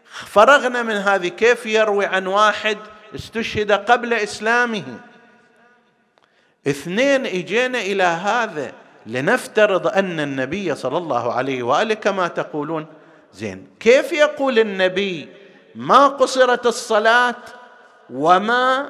فرغنا 0.09 0.83
من 0.83 0.95
هذه. 0.95 1.27
كيف 1.27 1.65
يروي 1.65 2.05
عن 2.05 2.27
واحد 2.27 2.77
استشهد 3.15 3.71
قبل 3.71 4.13
إسلامه؟ 4.13 4.83
اثنين 6.67 7.25
إجينا 7.25 7.79
إلى 7.79 8.03
هذا 8.03 8.71
لنفترض 9.05 9.87
أن 9.87 10.19
النبي 10.19 10.75
صلى 10.75 10.97
الله 10.97 11.33
عليه 11.33 11.63
وآله 11.63 11.93
كما 11.93 12.27
تقولون. 12.27 12.85
زين 13.33 13.67
كيف 13.79 14.11
يقول 14.11 14.59
النبي 14.59 15.29
ما 15.75 16.07
قصرت 16.07 16.65
الصلاة 16.65 17.35
وما 18.09 18.89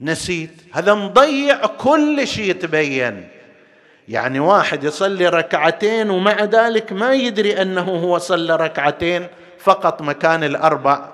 نسيت. 0.00 0.50
هذا 0.72 0.94
مضيع 0.94 1.66
كل 1.66 2.26
شيء 2.26 2.50
يتبين. 2.50 3.28
يعني 4.08 4.40
واحد 4.40 4.84
يصلي 4.84 5.28
ركعتين 5.28 6.10
ومع 6.10 6.44
ذلك 6.44 6.92
ما 6.92 7.14
يدري 7.14 7.62
أنه 7.62 7.82
هو 7.82 8.18
صلى 8.18 8.56
ركعتين 8.56 9.26
فقط 9.58 10.02
مكان 10.02 10.44
الأربع. 10.44 11.08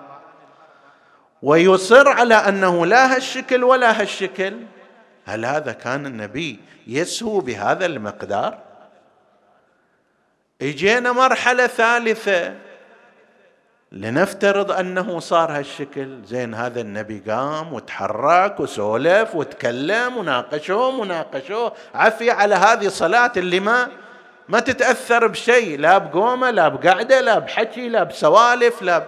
ويصر 1.42 2.08
على 2.08 2.34
أنه 2.34 2.86
لا 2.86 3.16
هالشكل 3.16 3.64
ولا 3.64 4.00
هالشكل. 4.00 4.56
هل 5.24 5.44
هذا 5.44 5.72
كان 5.72 6.06
النبي 6.06 6.60
يسهو 6.86 7.40
بهذا 7.40 7.86
المقدار؟ 7.86 8.58
إجينا 10.62 11.12
مرحلة 11.12 11.66
ثالثة. 11.66 12.54
لنفترض 13.92 14.70
أنه 14.70 15.18
صار 15.18 15.58
هالشكل. 15.58 16.18
زين 16.24 16.54
هذا 16.54 16.80
النبي 16.80 17.22
قام 17.28 17.72
وتحرك 17.72 18.60
وسولف 18.60 19.34
وتكلم 19.34 20.16
وناقشهم 20.16 21.00
وناقشوه. 21.00 21.72
عفية 21.94 22.32
على 22.32 22.54
هذه 22.54 22.88
صلاة 22.88 23.32
اللي 23.36 23.60
ما 23.60 23.88
ما 24.48 24.60
تتأثر 24.60 25.26
بشيء. 25.26 25.78
لا 25.78 25.98
بقومة 25.98 26.50
لا 26.50 26.68
بقعدة 26.68 27.20
لا 27.20 27.38
بحكي 27.38 27.88
لا 27.88 28.02
بسوالف 28.02 28.82
لا 28.82 28.98
ب... 28.98 29.04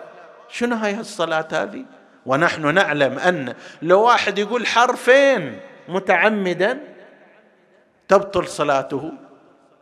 شنو 0.49 0.77
هاي 0.77 1.01
الصلاة 1.01 1.49
هذه؟ 1.53 1.85
ونحن 2.27 2.75
نعلم 2.75 3.19
أن 3.19 3.55
لو 3.83 4.03
واحد 4.03 4.39
يقول 4.39 4.67
حرفين 4.67 5.61
متعمدا 5.89 6.81
تبطل 8.09 8.49
صلاته. 8.49 9.13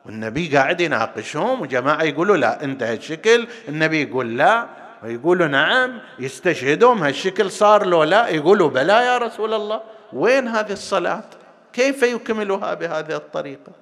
والنبي 0.07 0.57
قاعد 0.57 0.81
يناقشهم 0.81 1.61
وجماعة 1.61 2.03
يقولوا 2.03 2.37
لا 2.37 2.65
أنت 2.65 2.83
هالشكل. 2.83 3.47
النبي 3.69 4.03
يقول 4.03 4.38
لا. 4.38 4.82
ويقولوا 5.05 5.47
نعم 5.47 6.01
يستشهدون 6.19 6.99
هالشكل 6.99 7.51
صار 7.51 7.87
له 7.87 8.05
لا 8.05 8.29
يقولوا 8.29 8.69
بلى 8.69 8.93
يا 8.93 9.19
رسول 9.19 9.55
الله. 9.55 9.81
وين 10.12 10.49
هذه 10.49 10.73
الصلاة؟ 10.73 11.25
كيف 11.73 12.03
يكملها 12.03 12.75
بهذه 12.75 13.17
الطريقة؟ 13.17 13.73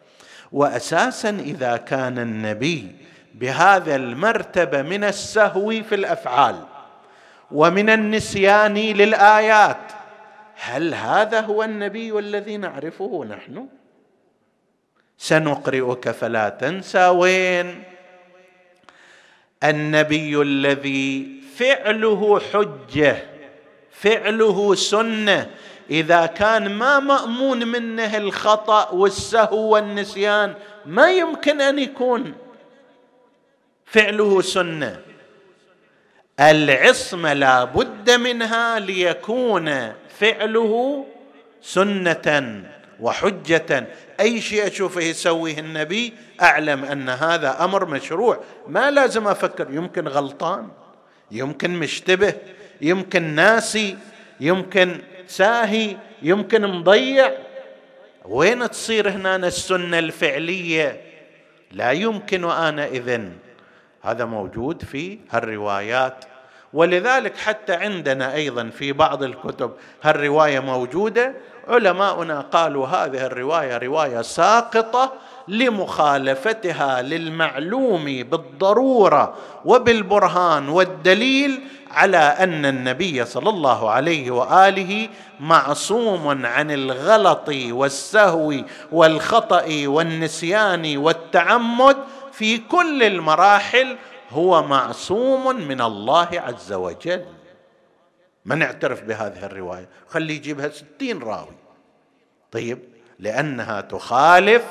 وأساسا 0.52 1.30
إذا 1.30 1.76
كان 1.76 2.18
النبي 2.18 2.96
بهذا 3.34 3.96
المرتبة 3.96 4.82
من 4.82 5.04
السهو 5.04 5.70
في 5.70 5.94
الأفعال 5.94 6.56
ومن 7.50 7.90
النسيان 7.90 8.74
للآيات 8.74 9.92
هل 10.54 10.94
هذا 10.94 11.40
هو 11.40 11.62
النبي 11.62 12.18
الذي 12.18 12.56
نعرفه 12.56 13.24
نحن؟ 13.28 13.66
سنقرئك 15.18 16.10
فلا 16.10 16.48
تنسى. 16.48 17.08
وين؟ 17.08 17.89
النبي 19.64 20.42
الذي 20.42 21.28
فعله 21.56 22.40
حجة 22.52 23.16
فعله 23.90 24.74
سنة. 24.74 25.50
إذا 25.90 26.26
كان 26.26 26.70
ما 26.70 26.98
مأمون 26.98 27.68
منه 27.68 28.16
الخطأ 28.16 28.90
والسهو 28.90 29.74
والنسيان 29.74 30.54
ما 30.86 31.10
يمكن 31.10 31.60
أن 31.60 31.78
يكون 31.78 32.34
فعله 33.84 34.40
سنة. 34.40 35.00
العصمة 36.40 37.32
لا 37.32 37.64
بد 37.64 38.10
منها 38.10 38.78
ليكون 38.78 39.92
فعله 40.18 41.06
سنة. 41.62 42.62
وحجة 43.00 43.86
أي 44.20 44.40
شيء 44.40 44.66
أشوفه 44.66 45.00
يسويه 45.00 45.58
النبي 45.58 46.12
أعلم 46.42 46.84
أن 46.84 47.08
هذا 47.08 47.64
أمر 47.64 47.86
مشروع. 47.86 48.40
ما 48.68 48.90
لازم 48.90 49.28
أفكر 49.28 49.66
يمكن 49.70 50.08
غلطان 50.08 50.68
يمكن 51.30 51.70
مشتبه 51.70 52.34
يمكن 52.80 53.22
ناسي 53.22 53.96
يمكن 54.40 54.98
ساهي 55.26 55.96
يمكن 56.22 56.66
مضيع. 56.66 57.32
وين 58.24 58.70
تصير 58.70 59.10
هنا 59.10 59.36
السنة 59.36 59.98
الفعلية؟ 59.98 61.00
لا 61.72 61.90
يمكن 61.90 62.44
أنا 62.44 62.86
إذن. 62.86 63.32
هذا 64.02 64.24
موجود 64.24 64.82
في 64.84 65.18
هالروايات. 65.30 66.24
ولذلك 66.72 67.36
حتى 67.36 67.72
عندنا 67.72 68.34
أيضا 68.34 68.70
في 68.70 68.92
بعض 68.92 69.22
الكتب 69.22 69.72
هالرواية 70.02 70.60
موجودة 70.60 71.34
علماؤنا 71.70 72.40
قالوا 72.40 72.86
هذه 72.86 73.26
الرواية 73.26 73.78
رواية 73.78 74.22
ساقطة 74.22 75.12
لمخالفتها 75.48 77.02
للمعلوم 77.02 78.04
بالضرورة 78.04 79.34
وبالبرهان 79.64 80.68
والدليل 80.68 81.60
على 81.90 82.16
أن 82.16 82.66
النبي 82.66 83.24
صلى 83.24 83.50
الله 83.50 83.90
عليه 83.90 84.30
وآله 84.30 85.08
معصوم 85.40 86.46
عن 86.46 86.70
الغلط 86.70 87.48
والسهو 87.48 88.54
والخطأ 88.92 89.64
والنسيان 89.86 90.96
والتعمد 90.96 91.96
في 92.32 92.58
كل 92.58 93.02
المراحل 93.02 93.96
هو 94.30 94.62
معصوم 94.62 95.56
من 95.56 95.80
الله 95.80 96.28
عز 96.32 96.72
وجل. 96.72 97.24
من 98.44 98.62
اعترف 98.62 99.02
بهذه 99.02 99.46
الرواية؟ 99.46 99.88
خلي 100.08 100.34
يجيبها 100.34 100.68
ستين 100.68 101.22
راوي. 101.22 101.59
طيب 102.52 102.78
لأنها 103.18 103.80
تخالف 103.80 104.64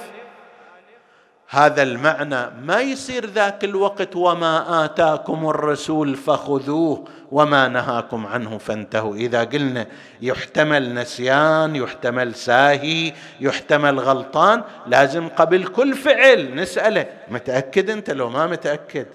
هذا 1.49 1.83
المعنى. 1.83 2.49
ما 2.61 2.81
يصير 2.81 3.25
ذاك 3.25 3.63
الوقت 3.63 4.15
وما 4.15 4.85
آتاكم 4.85 5.49
الرسول 5.49 6.15
فخذوه 6.15 7.05
وما 7.31 7.67
نهاكم 7.67 8.25
عنه 8.25 8.57
فانتهوا. 8.57 9.15
إذا 9.15 9.43
قلنا 9.43 9.87
يحتمل 10.21 10.93
نسيان 10.93 11.75
يحتمل 11.75 12.35
ساهي 12.35 13.13
يحتمل 13.39 13.99
غلطان 13.99 14.63
لازم 14.87 15.27
قبل 15.27 15.67
كل 15.67 15.93
فعل 15.93 16.55
نسأله. 16.55 17.05
متأكد 17.27 17.89
أنت 17.89 18.09
لو 18.09 18.29
ما 18.29 18.47
متأكد؟ 18.47 19.07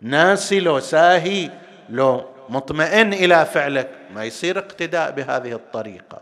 ناسي 0.00 0.60
لو 0.60 0.80
ساهي 0.80 1.50
لو 1.90 2.24
مطمئن 2.48 3.12
إلى 3.12 3.46
فعلك. 3.46 3.90
ما 4.14 4.24
يصير 4.24 4.58
اقتداء 4.58 5.10
بهذه 5.10 5.52
الطريقة. 5.52 6.21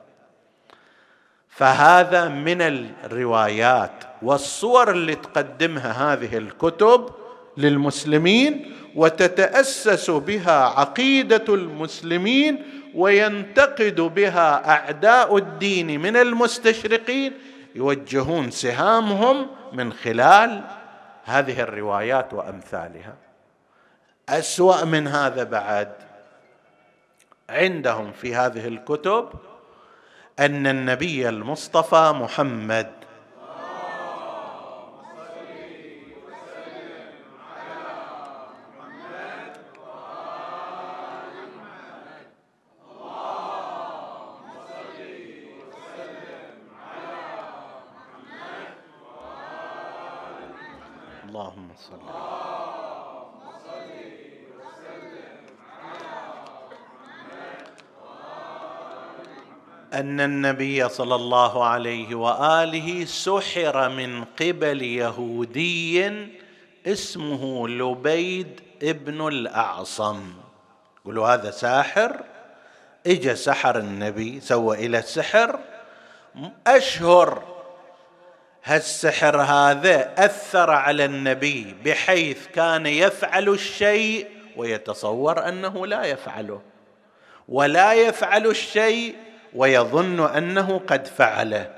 فهذا 1.61 2.29
من 2.29 2.62
الروايات 2.62 3.92
والصور 4.23 4.90
اللي 4.90 5.14
تقدمها 5.14 6.12
هذه 6.12 6.37
الكتب 6.38 7.11
للمسلمين 7.57 8.75
وتتأسس 8.96 10.11
بها 10.11 10.64
عقيدة 10.64 11.44
المسلمين 11.49 12.62
وينتقد 12.94 14.01
بها 14.01 14.70
أعداء 14.70 15.37
الدين 15.37 16.01
من 16.01 16.16
المستشرقين 16.16 17.33
يوجهون 17.75 18.51
سهامهم 18.51 19.46
من 19.73 19.92
خلال 19.92 20.62
هذه 21.25 21.61
الروايات 21.61 22.35
وأمثالها. 22.35 23.14
أسوأ 24.29 24.85
من 24.85 25.09
هذا 25.09 25.44
بعد 25.44 25.92
عندهم 27.51 28.12
في 28.12 28.35
هذه 28.35 28.68
الكتب 28.68 29.29
أن 30.40 30.66
النبي 30.66 31.29
المصطفى 31.29 32.12
محمد 32.16 32.90
اللهم 51.24 51.68
صل 51.76 52.00
ان 59.92 60.20
النبي 60.50 60.88
صلى 60.88 61.14
الله 61.14 61.64
عليه 61.64 62.14
وآله 62.14 63.04
سحر 63.04 63.88
من 63.88 64.24
قبل 64.24 64.82
يهودي 64.82 66.26
اسمه 66.86 67.68
لبيد 67.68 68.60
ابن 68.82 69.28
الأعصم. 69.28 70.32
يقولوا 71.02 71.28
هذا 71.28 71.50
ساحر. 71.50 72.16
اجى 73.06 73.34
سحر 73.34 73.78
النبي 73.78 74.40
سوى 74.40 74.86
إلى 74.86 74.98
السحر. 74.98 75.58
أشهر 76.66 77.42
هالسحر 78.64 79.42
هذا 79.42 80.24
أثر 80.24 80.70
على 80.70 81.04
النبي 81.04 81.76
بحيث 81.84 82.46
كان 82.46 82.86
يفعل 82.86 83.48
الشيء 83.48 84.26
ويتصور 84.56 85.48
أنه 85.48 85.86
لا 85.86 86.04
يفعله. 86.04 86.60
ولا 87.48 87.92
يفعل 87.92 88.46
الشيء 88.46 89.29
ويظن 89.54 90.26
أنه 90.36 90.80
قد 90.86 91.06
فعله 91.06 91.70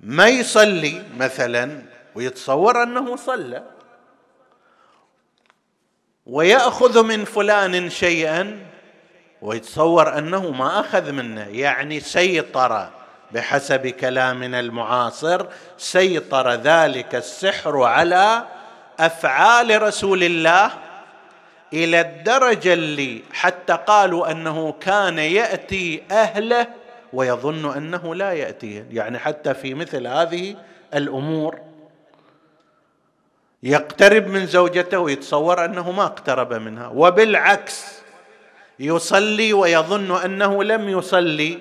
ما 0.00 0.28
يصلي 0.28 1.02
مثلا 1.16 1.82
ويتصور 2.14 2.82
أنه 2.82 3.16
صلى. 3.16 3.62
ويأخذ 6.26 7.02
من 7.02 7.24
فلان 7.24 7.90
شيئا 7.90 8.66
ويتصور 9.42 10.18
أنه 10.18 10.50
ما 10.50 10.80
أخذ 10.80 11.12
منه. 11.12 11.48
يعني 11.48 12.00
سيطر 12.00 12.88
بحسب 13.32 13.86
كلامنا 13.86 14.60
المعاصر. 14.60 15.46
سيطر 15.78 16.54
ذلك 16.54 17.14
السحر 17.14 17.82
على 17.82 18.46
أفعال 19.00 19.82
رسول 19.82 20.22
الله 20.22 20.89
إلى 21.72 22.00
الدرجة 22.00 22.72
اللي 22.72 23.22
حتى 23.32 23.78
قالوا 23.86 24.30
أنه 24.30 24.74
كان 24.80 25.18
يأتي 25.18 26.02
أهله 26.10 26.66
ويظن 27.12 27.76
أنه 27.76 28.14
لا 28.14 28.32
ياتيه 28.32 28.86
يعني 28.90 29.18
حتى 29.18 29.54
في 29.54 29.74
مثل 29.74 30.06
هذه 30.06 30.56
الأمور 30.94 31.58
يقترب 33.62 34.26
من 34.26 34.46
زوجته 34.46 34.98
ويتصور 34.98 35.64
أنه 35.64 35.90
ما 35.92 36.04
اقترب 36.04 36.52
منها. 36.52 36.88
وبالعكس 36.88 37.84
يصلي 38.78 39.52
ويظن 39.52 40.16
أنه 40.16 40.64
لم 40.64 40.88
يصلي 40.88 41.58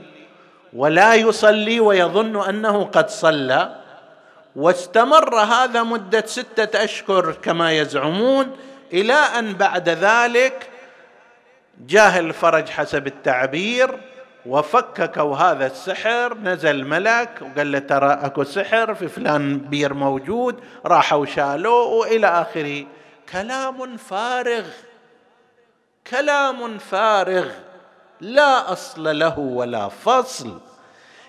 ولا 0.74 1.16
يصلي 1.16 1.80
ويظن 1.80 2.50
أنه 2.50 2.84
قد 2.84 3.10
صلى. 3.10 3.76
واستمر 4.56 5.36
هذا 5.36 5.84
مدة 5.84 6.24
ستة 6.26 6.84
أشهر 6.84 7.32
كما 7.32 7.72
يزعمون 7.72 8.56
إلى 8.94 9.14
أن 9.14 9.54
بعد 9.54 9.90
ذلك 9.90 10.70
جاه 11.88 12.20
الفرج 12.20 12.70
حسب 12.70 13.08
التعبير 13.08 14.00
وفككوا 14.46 15.36
هذا 15.36 15.66
السحر 15.66 16.38
نزل 16.38 16.86
ملك 16.86 17.30
وقال 17.42 17.72
له 17.72 17.80
ترى 17.80 18.20
أكو 18.22 18.44
سحر 18.44 18.96
في 18.96 19.08
فلان 19.08 19.58
بير 19.58 19.94
موجود 19.94 20.60
راحوا 20.86 21.26
شالوه 21.26 21.84
وإلى 21.84 22.28
آخره. 22.28 22.86
كلام 23.32 23.98
فارغ 23.98 24.66
كلام 26.08 26.78
فارغ 26.78 27.48
لا 28.22 28.72
أصل 28.72 29.20
له 29.20 29.40
ولا 29.40 29.90
فصل. 29.90 30.60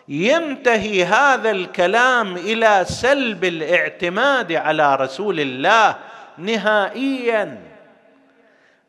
ينتهي 0.09 1.05
هذا 1.05 1.51
الكلام 1.51 2.37
إلى 2.37 2.85
سلب 2.88 3.44
الاعتماد 3.44 4.53
على 4.53 4.96
رسول 4.96 5.40
الله 5.40 5.96
نهائيا. 6.40 7.62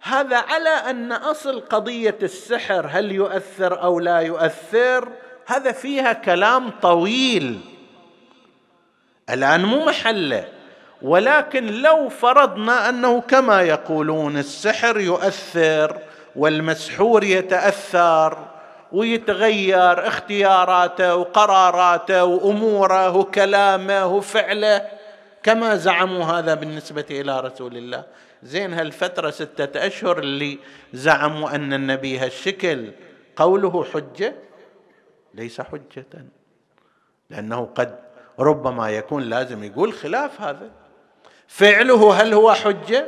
هذا 0.02 0.38
على 0.38 0.70
أن 0.70 1.12
أصل 1.12 1.60
قضية 1.60 2.18
السحر 2.24 2.88
هل 2.92 3.12
يؤثر 3.12 3.84
أو 3.84 4.00
لا 4.00 4.20
يؤثر 4.20 5.10
هذا 5.48 5.72
فيها 5.72 6.14
كلام 6.14 6.70
طويل. 6.82 7.60
الآن 9.30 9.66
مو 9.66 9.86
محلة 9.86 10.48
ولكن 11.02 11.82
لو 11.82 12.10
فرضنا 12.10 12.90
أنه 12.90 13.22
كما 13.22 13.62
يقولون 13.62 14.38
السحر 14.38 15.00
يؤثر 15.00 15.98
والمسحور 16.36 17.24
يتأثر 17.24 18.38
ويتغير 18.92 20.08
اختياراته 20.08 21.16
وقراراته 21.16 22.24
وأموره 22.24 23.18
وكلامه 23.18 24.06
وفعله 24.06 24.82
كما 25.44 25.76
زعموا 25.76 26.26
هذا 26.26 26.54
بالنسبة 26.54 27.06
إلى 27.12 27.40
رسول 27.40 27.78
الله. 27.78 28.04
زين 28.44 28.74
هالفترة 28.74 29.30
ستة 29.30 29.88
أشهر 29.88 30.20
اللي 30.20 30.60
زعموا 30.94 31.56
أن 31.56 31.74
النبي 31.74 32.20
هالشكل 32.20 32.92
قوله 33.36 33.84
حجة 33.84 34.36
ليس 35.34 35.62
حجة 35.62 36.06
لأنه 37.30 37.70
قد 37.76 38.00
ربما 38.40 38.90
يكون 38.90 39.24
لازم 39.24 39.64
يقول 39.64 39.94
خلاف 39.94 40.42
هذا. 40.42 40.72
فعله 41.48 42.14
هل 42.14 42.34
هو 42.34 42.54
حجة؟ 42.54 43.08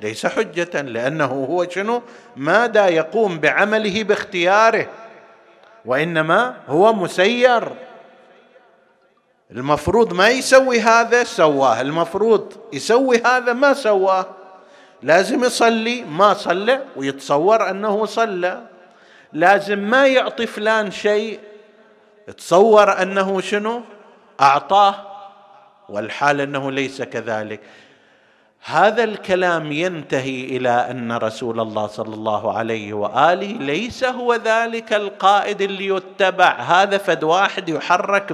ليس 0.00 0.26
حجة 0.26 0.82
لأنه 0.82 1.24
هو 1.24 1.68
شنو؟ 1.68 2.02
ماذا 2.36 2.88
يقوم 2.88 3.38
بعمله 3.38 4.02
باختياره؟ 4.02 4.90
وإنما 5.84 6.56
هو 6.68 6.92
مسير. 6.92 7.72
المفروض 9.50 10.12
ما 10.12 10.28
يسوي 10.28 10.80
هذا 10.80 11.24
سواه 11.24 11.80
المفروض 11.80 12.52
يسوي 12.72 13.22
هذا 13.26 13.52
ما 13.52 13.72
سواه. 13.72 14.26
لازم 15.02 15.44
يصلي 15.44 16.04
ما 16.04 16.34
صلى 16.34 16.82
ويتصور 16.96 17.70
أنه 17.70 18.06
صلى. 18.06 18.62
لازم 19.32 19.78
ما 19.78 20.06
يعطي 20.06 20.46
فلان 20.46 20.90
شيء 20.90 21.40
تصور 22.36 23.02
أنه 23.02 23.40
شنو؟ 23.40 23.82
أعطاه 24.40 24.94
والحال 25.88 26.40
أنه 26.40 26.70
ليس 26.72 27.02
كذلك. 27.02 27.60
هذا 28.64 29.04
الكلام 29.04 29.72
ينتهي 29.72 30.44
إلى 30.44 30.70
أن 30.70 31.12
رسول 31.12 31.60
الله 31.60 31.86
صلى 31.86 32.14
الله 32.14 32.58
عليه 32.58 32.92
وآله 32.92 33.52
ليس 33.52 34.04
هو 34.04 34.34
ذلك 34.34 34.92
القائد 34.92 35.60
اللي 35.60 35.86
يتبع. 35.86 36.52
هذا 36.60 36.98
فد 36.98 37.24
واحد 37.24 37.68
يحرك 37.68 38.32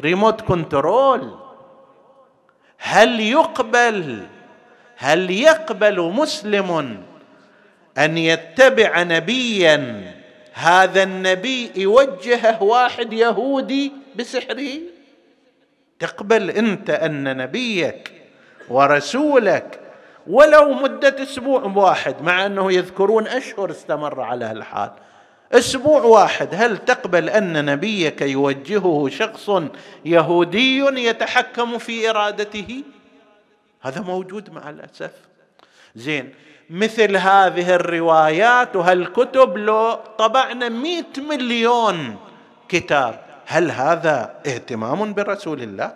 ب 0.00 0.06
remote 0.06 0.40
control 0.40 1.38
هل 2.78 3.20
يقبل 3.20 4.26
هل 4.96 5.30
يقبل 5.30 6.00
مسلم 6.00 7.02
أن 7.98 8.18
يتبع 8.18 9.02
نبيا؟ 9.02 10.12
هذا 10.52 11.02
النبي 11.02 11.72
يوجهه 11.76 12.62
واحد 12.62 13.12
يهودي 13.12 13.92
بسحره. 14.16 14.68
تقبل 15.98 16.50
أنت 16.50 16.90
أن 16.90 17.36
نبيك 17.36 18.12
ورسولك 18.68 19.80
ولو 20.26 20.72
مدة 20.72 21.22
أسبوع 21.22 21.62
واحد 21.62 22.22
مع 22.22 22.46
أنه 22.46 22.72
يذكرون 22.72 23.26
أشهر 23.26 23.70
استمر 23.70 24.20
على 24.20 24.44
هالحال. 24.44 24.90
أسبوع 25.52 26.02
واحد 26.02 26.48
هل 26.52 26.78
تقبل 26.78 27.28
أن 27.28 27.64
نبيك 27.64 28.22
يوجهه 28.22 29.08
شخص 29.08 29.50
يهودي 30.04 30.78
يتحكم 30.78 31.78
في 31.78 32.10
إرادته؟ 32.10 32.82
هذا 33.80 34.00
موجود 34.00 34.50
مع 34.50 34.70
الأسف. 34.70 35.12
زين 35.96 36.34
مثل 36.70 37.16
هذه 37.16 37.74
الروايات 37.74 38.76
وهالكتب 38.76 39.56
لو 39.56 39.98
طبعنا 40.18 40.68
مئة 40.68 41.20
مليون 41.28 42.16
كتاب 42.68 43.20
هل 43.46 43.70
هذا 43.70 44.34
اهتمام 44.46 45.14
برسول 45.14 45.62
الله؟ 45.62 45.94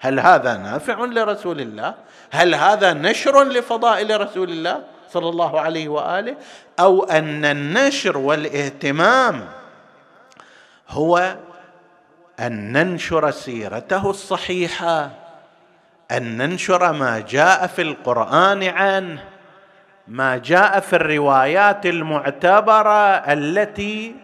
هل 0.00 0.20
هذا 0.20 0.56
نافع 0.56 1.04
لرسول 1.04 1.60
الله؟ 1.60 1.94
هل 2.30 2.54
هذا 2.54 2.92
نشر 2.92 3.44
لفضائل 3.44 4.20
رسول 4.20 4.50
الله؟ 4.50 4.84
صلى 5.12 5.28
الله 5.28 5.60
عليه 5.60 5.88
وآله 5.88 6.36
أو 6.80 7.04
أن 7.04 7.44
النشر 7.44 8.18
والاهتمام 8.18 9.48
هو 10.88 11.36
أن 12.40 12.72
ننشر 12.72 13.30
سيرته 13.30 14.10
الصحيحة 14.10 15.10
أن 16.10 16.36
ننشر 16.36 16.92
ما 16.92 17.20
جاء 17.20 17.66
في 17.66 17.82
القرآن 17.82 18.62
عنه 18.62 19.24
ما 20.08 20.36
جاء 20.36 20.80
في 20.80 20.96
الروايات 20.96 21.86
المعتبرة 21.86 23.14
التي 23.14 24.14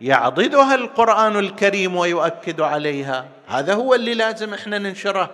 يعضدها 0.00 0.74
القرآن 0.74 1.36
الكريم 1.36 1.96
ويؤكد 1.96 2.60
عليها. 2.60 3.26
هذا 3.48 3.74
هو 3.74 3.94
اللي 3.94 4.14
لازم 4.14 4.54
إحنا 4.54 4.78
ننشره. 4.78 5.30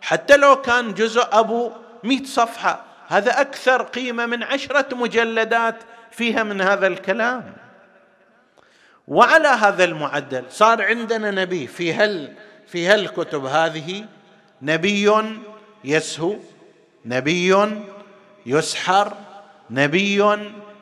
حتى 0.00 0.36
لو 0.36 0.56
كان 0.56 0.94
جزء 0.94 1.26
أبو 1.32 1.70
مئة 2.04 2.24
صفحة 2.24 2.80
هذا 3.08 3.40
أكثر 3.40 3.82
قيمة 3.82 4.26
من 4.26 4.42
عشرة 4.42 4.94
مجلدات 4.94 5.76
فيها 6.10 6.42
من 6.42 6.60
هذا 6.60 6.86
الكلام. 6.86 7.52
وعلى 9.08 9.48
هذا 9.48 9.84
المعدل 9.84 10.44
صار 10.50 10.82
عندنا 10.82 11.30
نبي 11.30 11.66
في 11.66 11.94
هل 11.94 12.34
في 12.66 12.86
هالكتب 12.86 13.44
هذه؟ 13.44 14.04
نبي 14.62 15.12
يسهو 15.84 16.36
نبي 17.04 17.54
يسحر 18.46 19.12
نبي 19.70 20.36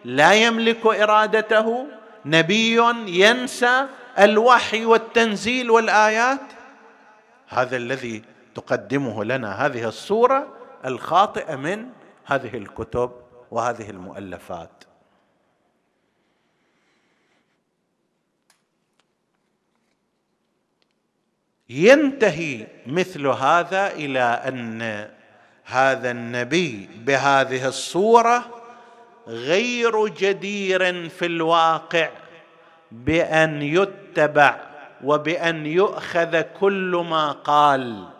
لا 0.05 0.33
يملك 0.33 0.87
إرادته 0.87 1.87
نبي 2.25 2.81
ينسى 3.07 3.87
الوحي 4.19 4.85
والتنزيل 4.85 5.71
والآيات. 5.71 6.41
هذا 7.49 7.77
الذي 7.77 8.23
تقدمه 8.55 9.25
لنا 9.25 9.67
هذه 9.67 9.89
الصورة 9.89 10.47
الخاطئة 10.85 11.57
من 11.57 11.87
هذه 12.25 12.57
الكتب 12.57 13.11
وهذه 13.51 13.91
المؤلفات. 13.91 14.85
ينتهي 21.69 22.67
مثل 22.87 23.27
هذا 23.27 23.93
إلى 23.93 24.21
أن 24.21 25.11
هذا 25.65 26.11
النبي 26.11 26.89
بهذه 27.07 27.69
الصورة 27.69 28.45
غير 29.27 30.09
جدير 30.09 31.09
في 31.09 31.27
الواقع 31.27 32.11
بأن 32.93 33.63
يتبع 33.63 34.61
وبأن 35.05 35.67
يؤخذ 35.67 36.41
كل 36.41 37.05
ما 37.11 37.33
قال. 37.33 38.14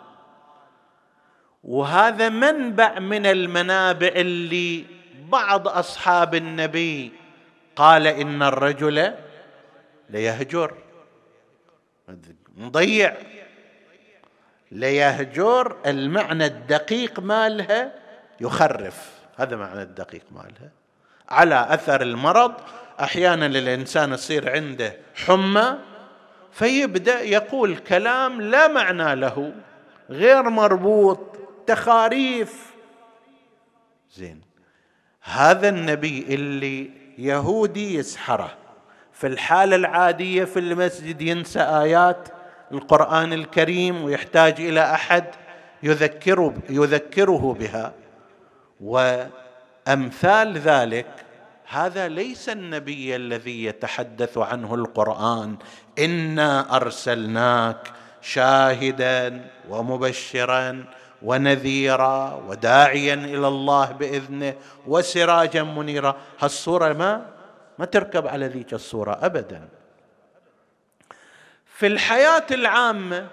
وهذا 1.65 2.29
منبع 2.29 2.99
من 2.99 3.25
المنابع 3.25 4.07
اللي 4.07 4.85
بعض 5.29 5.67
أصحاب 5.67 6.35
النبي 6.35 7.11
قال 7.75 8.07
إن 8.07 8.43
الرجل 8.43 9.13
ليهجر. 10.09 10.73
مضيع. 12.57 13.15
ليهجر 14.71 15.77
المعنى 15.85 16.45
الدقيق 16.45 17.19
مالها 17.19 17.91
يخرف. 18.41 19.11
هذا 19.37 19.55
معنى 19.55 19.81
الدقيق 19.81 20.23
مالها. 20.31 20.71
على 21.29 21.67
أثر 21.69 22.01
المرض 22.01 22.53
أحيانا 22.99 23.45
الإنسان 23.45 24.13
يصير 24.13 24.51
عنده 24.51 24.95
حمى 25.15 25.77
فيبدأ 26.51 27.21
يقول 27.21 27.77
كلام 27.77 28.41
لا 28.41 28.67
معنى 28.67 29.15
له 29.15 29.53
غير 30.09 30.49
مربوط. 30.49 31.34
تخاريف 31.67 32.73
زين. 34.15 34.41
هذا 35.21 35.69
النبي 35.69 36.25
اللي 36.35 36.91
يهودي 37.17 37.95
يسحره. 37.95 38.57
في 39.13 39.27
الحالة 39.27 39.75
العادية 39.75 40.43
في 40.43 40.59
المسجد 40.59 41.21
ينسى 41.21 41.59
آيات 41.59 42.27
القرآن 42.71 43.33
الكريم 43.33 44.03
ويحتاج 44.03 44.61
إلى 44.61 44.93
أحد 44.93 45.25
يذكره 45.83 46.53
يذكره 46.69 47.57
بها. 47.59 47.93
وأمثال 48.81 50.57
ذلك 50.57 51.07
هذا 51.67 52.07
ليس 52.07 52.49
النبي 52.49 53.15
الذي 53.15 53.65
يتحدث 53.65 54.37
عنه 54.37 54.75
القرآن. 54.75 55.57
إنا 55.99 56.75
أرسلناك 56.75 57.91
شاهدا 58.21 59.49
ومبشرا 59.69 60.85
ونذيرا 61.21 62.43
وداعيا 62.47 63.13
إلى 63.13 63.47
الله 63.47 63.91
بإذنه 63.91 64.53
وسراجا 64.87 65.63
منيرا. 65.63 66.15
هالصورة 66.39 66.93
ما 66.93 67.25
ما 67.79 67.85
تركب 67.85 68.27
على 68.27 68.47
ذيك 68.47 68.73
الصورة 68.73 69.19
ابدا. 69.21 69.67
في 71.65 71.87
الحياة 71.87 72.45
العامه 72.51 73.27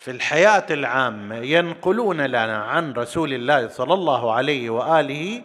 في 0.00 0.10
الحياة 0.10 0.66
العامة 0.70 1.36
ينقلون 1.36 2.20
لنا 2.20 2.64
عن 2.64 2.92
رسول 2.92 3.32
الله 3.32 3.68
صلى 3.68 3.94
الله 3.94 4.32
عليه 4.32 4.70
وآله 4.70 5.42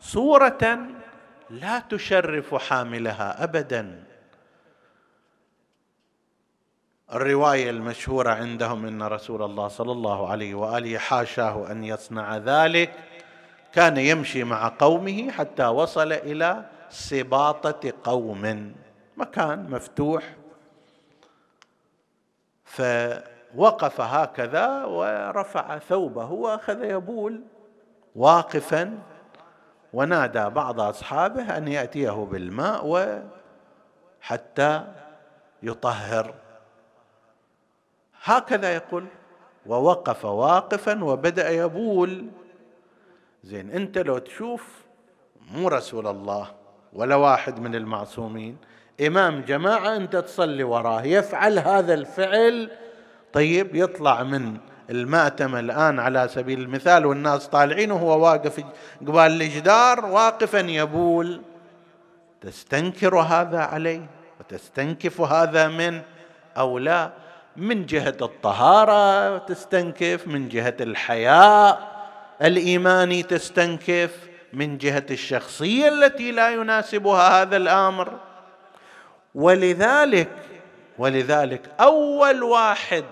صورة 0.00 0.78
لا 1.50 1.78
تشرف 1.78 2.54
حاملها 2.54 3.44
ابدا. 3.44 4.04
الرواية 7.12 7.70
المشهورة 7.70 8.30
عندهم 8.30 8.86
إن 8.86 9.02
رسول 9.02 9.42
الله 9.42 9.68
صلى 9.68 9.92
الله 9.92 10.30
عليه 10.30 10.54
وآله 10.54 10.98
حاشاه 10.98 11.70
أن 11.70 11.84
يصنع 11.84 12.36
ذلك. 12.36 12.92
كان 13.72 13.96
يمشي 13.96 14.44
مع 14.44 14.72
قومه 14.78 15.30
حتى 15.30 15.66
وصل 15.66 16.12
إلى 16.12 16.64
سباطة 16.90 17.92
قوم. 18.04 18.74
مكان 19.16 19.70
مفتوح. 19.70 20.34
فوقف 22.64 24.00
هكذا 24.00 24.84
ورفع 24.84 25.78
ثوبه 25.78 26.30
وأخذ 26.32 26.84
يبول 26.84 27.40
واقفا. 28.16 28.98
ونادى 29.92 30.44
بعض 30.44 30.80
أصحابه 30.80 31.56
أن 31.56 31.68
يأتيه 31.68 32.28
بالماء 32.30 32.86
وحتى 34.22 34.84
يطهر. 35.62 36.34
هكذا 38.24 38.74
يقول 38.74 39.06
ووقف 39.66 40.24
واقفا 40.24 41.04
وبدأ 41.04 41.50
يبول. 41.50 42.26
زين 43.44 43.70
أنت 43.70 43.98
لو 43.98 44.18
تشوف 44.18 44.68
مو 45.50 45.68
رسول 45.68 46.06
الله 46.06 46.50
ولا 46.92 47.14
واحد 47.14 47.60
من 47.60 47.74
المعصومين 47.74 48.56
إمام 49.06 49.40
جماعة 49.40 49.96
أنت 49.96 50.16
تصلي 50.16 50.64
وراه 50.64 51.02
يفعل 51.02 51.58
هذا 51.58 51.94
الفعل. 51.94 52.70
طيب 53.32 53.74
يطلع 53.74 54.22
من 54.22 54.56
المأتم 54.90 55.56
الآن 55.56 55.98
على 55.98 56.28
سبيل 56.28 56.60
المثال 56.60 57.06
والناس 57.06 57.46
طالعين 57.46 57.92
وهو 57.92 58.24
واقف 58.24 58.64
قبال 59.00 59.42
الجدار 59.42 60.06
واقفا 60.06 60.58
يبول. 60.58 61.40
تستنكر 62.40 63.16
هذا 63.18 63.60
عليه؟ 63.60 64.06
وتستنكف 64.40 65.20
هذا 65.20 65.68
من 65.68 66.02
أو 66.56 66.78
لا؟ 66.78 67.23
من 67.56 67.86
جهة 67.86 68.16
الطهارة 68.22 69.38
تستنكف 69.38 70.26
من 70.26 70.48
جهة 70.48 70.76
الحياء 70.80 71.94
الإيماني 72.42 73.22
تستنكف 73.22 74.16
من 74.52 74.78
جهة 74.78 75.06
الشخصية 75.10 75.88
التي 75.88 76.32
لا 76.32 76.50
يناسبها 76.50 77.42
هذا 77.42 77.56
الأمر. 77.56 78.18
ولذلك 79.34 80.30
ولذلك 80.98 81.70
أول 81.80 82.42
واحد 82.42 83.04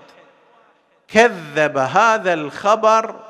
كذب 1.08 1.78
هذا 1.78 2.34
الخبر 2.34 3.20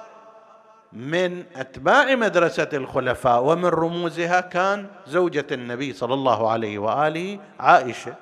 من 0.92 1.44
أتباع 1.56 2.14
مدرسة 2.14 2.68
الخلفاء 2.72 3.42
ومن 3.42 3.64
رموزها 3.64 4.40
كان 4.40 4.86
زوجة 5.06 5.46
النبي 5.52 5.92
صلى 5.92 6.14
الله 6.14 6.50
عليه 6.50 6.78
وآله 6.78 7.38
عائشة. 7.60 8.14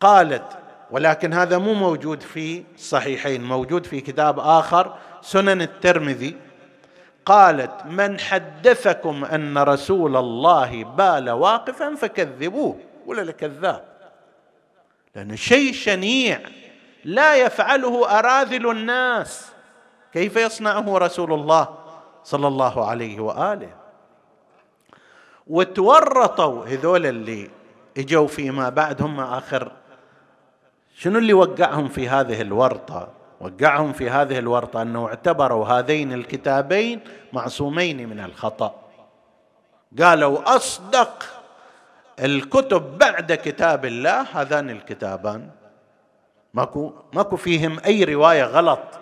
قالت 0.00 0.58
ولكن 0.90 1.32
هذا 1.32 1.58
مو 1.58 1.74
موجود 1.74 2.20
في 2.20 2.64
الصحيحين 2.74 3.44
موجود 3.44 3.86
في 3.86 4.00
كتاب 4.00 4.38
آخر 4.38 4.94
سنن 5.22 5.62
الترمذي. 5.62 6.36
قالت 7.24 7.86
من 7.86 8.20
حدثكم 8.20 9.24
أن 9.24 9.58
رسول 9.58 10.16
الله 10.16 10.84
بال 10.84 11.30
واقفا 11.30 11.94
فكذبوه. 11.94 12.78
ولا 13.06 13.22
لكذاب 13.22 13.84
لأن 15.14 15.36
شيء 15.36 15.72
شنيع 15.72 16.40
لا 17.04 17.36
يفعله 17.36 18.18
أراذل 18.18 18.70
الناس. 18.70 19.52
كيف 20.12 20.36
يصنعه 20.36 20.98
رسول 20.98 21.32
الله 21.32 21.68
صلى 22.24 22.48
الله 22.48 22.88
عليه 22.88 23.20
وآله؟ 23.20 23.70
وتورطوا 25.46 26.66
هذول 26.66 27.06
اللي 27.06 27.50
إجوا 27.98 28.26
فيما 28.26 28.68
بعد 28.68 29.02
هم 29.02 29.20
آخر 29.20 29.72
شنو 31.00 31.18
اللي 31.18 31.32
وقعهم 31.32 31.88
في 31.88 32.08
هذه 32.08 32.40
الورطة؟ 32.40 33.08
وقعهم 33.40 33.92
في 33.92 34.10
هذه 34.10 34.38
الورطة 34.38 34.82
أنه 34.82 35.06
اعتبروا 35.06 35.66
هذين 35.66 36.12
الكتابين 36.12 37.00
معصومين 37.32 38.08
من 38.08 38.20
الخطأ. 38.20 38.74
قالوا 40.00 40.56
أصدق 40.56 41.24
الكتب 42.20 42.98
بعد 42.98 43.32
كتاب 43.32 43.84
الله 43.84 44.20
هذان 44.20 44.70
الكتابان. 44.70 45.50
ماكو 46.54 46.92
ماكو 47.12 47.36
فيهم 47.36 47.78
أي 47.86 48.04
رواية 48.04 48.44
غلط. 48.44 49.00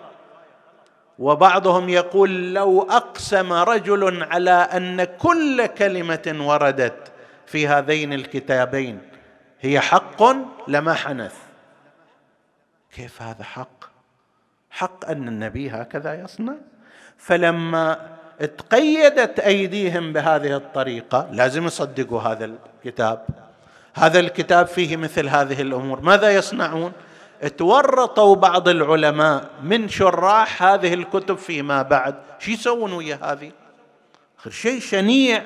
وبعضهم 1.19 1.89
يقول 1.89 2.53
لو 2.53 2.81
أقسم 2.81 3.53
رجل 3.53 4.23
على 4.23 4.51
أن 4.51 5.03
كل 5.03 5.65
كلمة 5.65 6.35
وردت 6.39 7.11
في 7.45 7.67
هذين 7.67 8.13
الكتابين 8.13 9.01
هي 9.59 9.79
حق 9.79 10.23
لما 10.67 10.93
حنث. 10.93 11.48
كيف 12.95 13.21
هذا 13.21 13.43
حق؟ 13.43 13.85
حق 14.69 15.09
أن 15.09 15.27
النبي 15.27 15.69
هكذا 15.69 16.23
يصنع. 16.23 16.53
فلما 17.17 18.17
تقيدت 18.39 19.39
أيديهم 19.39 20.13
بهذه 20.13 20.55
الطريقة 20.55 21.29
لازم 21.31 21.65
يصدقوا 21.65 22.21
هذا 22.21 22.45
الكتاب. 22.45 23.25
هذا 23.93 24.19
الكتاب 24.19 24.67
فيه 24.67 24.97
مثل 24.97 25.29
هذه 25.29 25.61
الأمور. 25.61 26.01
ماذا 26.01 26.35
يصنعون؟ 26.35 26.91
تورطوا 27.57 28.35
بعض 28.35 28.67
العلماء 28.67 29.49
من 29.63 29.89
شراح 29.89 30.63
هذه 30.63 30.93
الكتب 30.93 31.37
فيما 31.37 31.81
بعد. 31.81 32.15
شو 32.39 32.51
يسوون 32.51 32.93
ويا 32.93 33.19
هذه؟ 33.23 33.51
شيء 34.49 34.79
شنيع. 34.79 35.43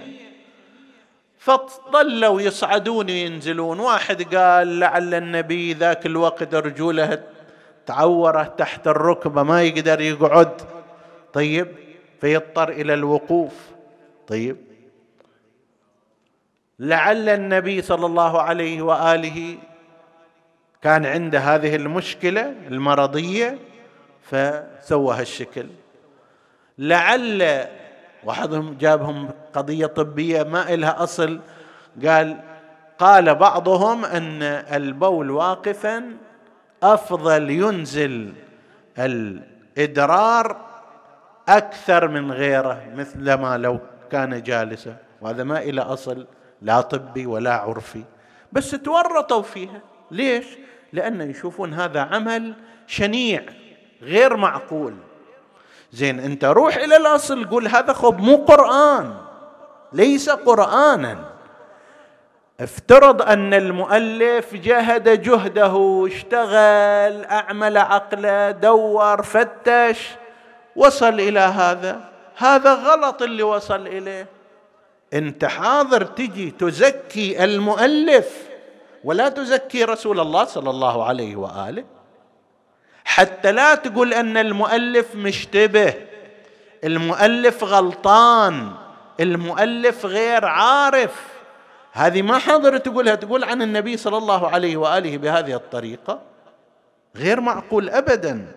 فظلوا 1.43 2.41
يصعدون 2.41 3.05
وينزلون. 3.05 3.79
واحد 3.79 4.35
قال 4.35 4.79
لعل 4.79 5.13
النبي 5.13 5.73
ذاك 5.73 6.05
الوقت 6.05 6.55
رجوله 6.55 7.23
تعوره 7.85 8.43
تحت 8.43 8.87
الركبة 8.87 9.43
ما 9.43 9.63
يقدر 9.63 10.01
يقعد. 10.01 10.61
طيب 11.33 11.67
فيضطر 12.21 12.69
إلى 12.69 12.93
الوقوف. 12.93 13.53
طيب 14.27 14.57
لعل 16.79 17.29
النبي 17.29 17.81
صلى 17.81 18.05
الله 18.05 18.41
عليه 18.41 18.81
وآله 18.81 19.57
كان 20.81 21.05
عنده 21.05 21.39
هذه 21.39 21.75
المشكلة 21.75 22.53
المرضية 22.67 23.57
فسوى 24.21 25.15
هالشكل. 25.15 25.67
لعل 26.77 27.67
واحدهم 28.23 28.77
جابهم 28.77 29.29
قضية 29.55 29.85
طبية 29.85 30.43
ما 30.43 30.73
إلها 30.73 31.03
أصل. 31.03 31.39
قال 32.05 32.39
قال 32.99 33.35
بعضهم 33.35 34.05
أن 34.05 34.43
البول 34.73 35.31
واقفا 35.31 36.03
أفضل 36.83 37.49
ينزل 37.49 38.33
الإدرار 38.99 40.57
أكثر 41.49 42.07
من 42.07 42.31
غيره 42.31 42.83
مثل 42.95 43.33
ما 43.33 43.57
لو 43.57 43.79
كان 44.11 44.43
جالسا. 44.43 44.95
وهذا 45.21 45.43
ما 45.43 45.59
إلى 45.59 45.81
أصل 45.81 46.27
لا 46.61 46.81
طبي 46.81 47.25
ولا 47.25 47.53
عرفي. 47.53 48.03
بس 48.51 48.71
تورطوا 48.71 49.41
فيها. 49.41 49.81
ليش؟ 50.11 50.45
لأن 50.93 51.29
يشوفون 51.29 51.73
هذا 51.73 52.01
عمل 52.01 52.53
شنيع 52.87 53.43
غير 54.01 54.37
معقول. 54.37 54.93
زين 55.91 56.19
أنت 56.19 56.45
روح 56.45 56.75
إلى 56.75 56.97
الأصل 56.97 57.45
قول 57.45 57.67
هذا 57.67 57.93
خب 57.93 58.19
مو 58.19 58.35
قرآن. 58.35 59.22
ليس 59.93 60.29
قرانا. 60.29 61.33
افترض 62.59 63.21
أن 63.21 63.53
المؤلف 63.53 64.53
جهد 64.53 65.21
جهده 65.21 66.07
اشتغل 66.07 67.25
أعمل 67.25 67.77
عقله 67.77 68.51
دور 68.51 69.23
فتش 69.23 70.09
وصل 70.75 71.13
إلى 71.13 71.39
هذا. 71.39 72.01
هذا 72.37 72.73
غلط 72.73 73.21
اللي 73.21 73.43
وصل 73.43 73.87
إليه. 73.87 74.27
أنت 75.13 75.45
حاضر 75.45 76.03
تجي 76.03 76.51
تزكي 76.51 77.43
المؤلف 77.43 78.47
ولا 79.03 79.29
تزكي 79.29 79.83
رسول 79.83 80.19
الله 80.19 80.45
صلى 80.45 80.69
الله 80.69 81.05
عليه 81.05 81.35
وآله. 81.35 81.83
حتى 83.05 83.51
لا 83.51 83.75
تقول 83.75 84.13
أن 84.13 84.37
المؤلف 84.37 85.15
مشتبه. 85.15 85.93
المؤلف 86.83 87.63
غلطان. 87.63 88.71
المؤلف 89.23 90.05
غير 90.05 90.45
عارف. 90.45 91.27
هذه 91.91 92.21
ما 92.21 92.37
حاضر 92.37 92.77
تقولها 92.77 93.15
تقول 93.15 93.43
عن 93.43 93.61
النبي 93.61 93.97
صلى 93.97 94.17
الله 94.17 94.49
عليه 94.49 94.77
وآله 94.77 95.17
بهذه 95.17 95.55
الطريقة؟ 95.55 96.21
غير 97.15 97.41
معقول 97.41 97.89
ابدا. 97.89 98.51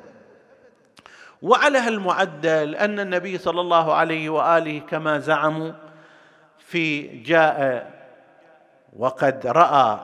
وعلى 1.43 1.79
هالمعدل 1.79 2.75
أن 2.75 3.01
النبي 3.01 3.39
صلى 3.39 3.61
الله 3.61 3.95
عليه 3.95 4.29
وآله 4.29 4.79
كما 4.79 5.19
زعموا 5.19 5.73
في 6.59 7.03
جاء 7.03 7.91
وقد 8.97 9.47
رأى 9.47 9.99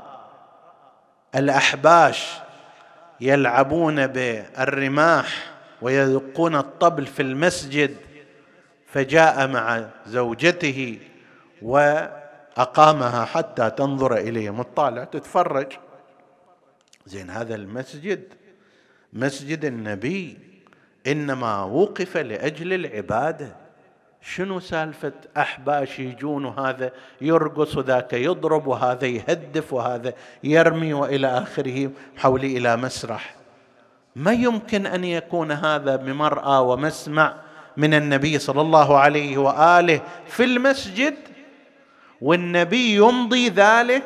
الأحباش 1.35 2.39
يلعبون 3.21 4.07
بالرماح 4.07 5.27
ويدقون 5.83 6.57
الطبل 6.57 7.07
في 7.07 7.23
المسجد 7.23 7.97
فجاء 8.93 9.49
مع 9.49 9.85
زوجته 10.07 10.99
وأقامها 11.63 13.25
حتى 13.25 13.71
تنظر 13.71 14.17
إليهم. 14.17 14.61
الطالع 14.61 15.05
تتفرج. 15.05 15.73
زين 17.07 17.31
هذا 17.31 17.55
المسجد 17.55 18.23
مسجد 19.13 19.65
النبي 19.65 20.39
إنما 21.07 21.63
وقف 21.63 22.17
لأجل 22.17 22.73
العبادة. 22.73 23.57
شنو 24.23 24.61
سالفة 24.61 25.13
أحباش 25.37 25.99
يجون 25.99 26.45
وهذا 26.45 26.93
يرقص 27.21 27.77
وذاك 27.77 28.13
يضرب 28.13 28.67
وهذا 28.67 29.07
يهدف 29.07 29.73
وهذا 29.73 30.13
يرمي 30.45 30.93
وإلى 30.93 31.27
آخره 31.27 31.91
حولي 32.17 32.57
إلى 32.59 32.77
مسرح. 32.77 33.37
ما 34.17 34.33
يمكن 34.33 34.87
أن 34.87 35.05
يكون 35.05 35.53
هذا 35.53 35.97
بمرأى 35.97 36.63
ومسمع 36.63 37.42
من 37.77 37.95
النبي 37.95 38.39
صلى 38.39 38.61
الله 38.61 38.99
عليه 38.99 39.39
وآله 39.39 40.01
في 40.27 40.45
المسجد 40.45 41.15
والنبي 42.21 42.97
يمضي 42.97 43.49
ذلك 43.49 44.03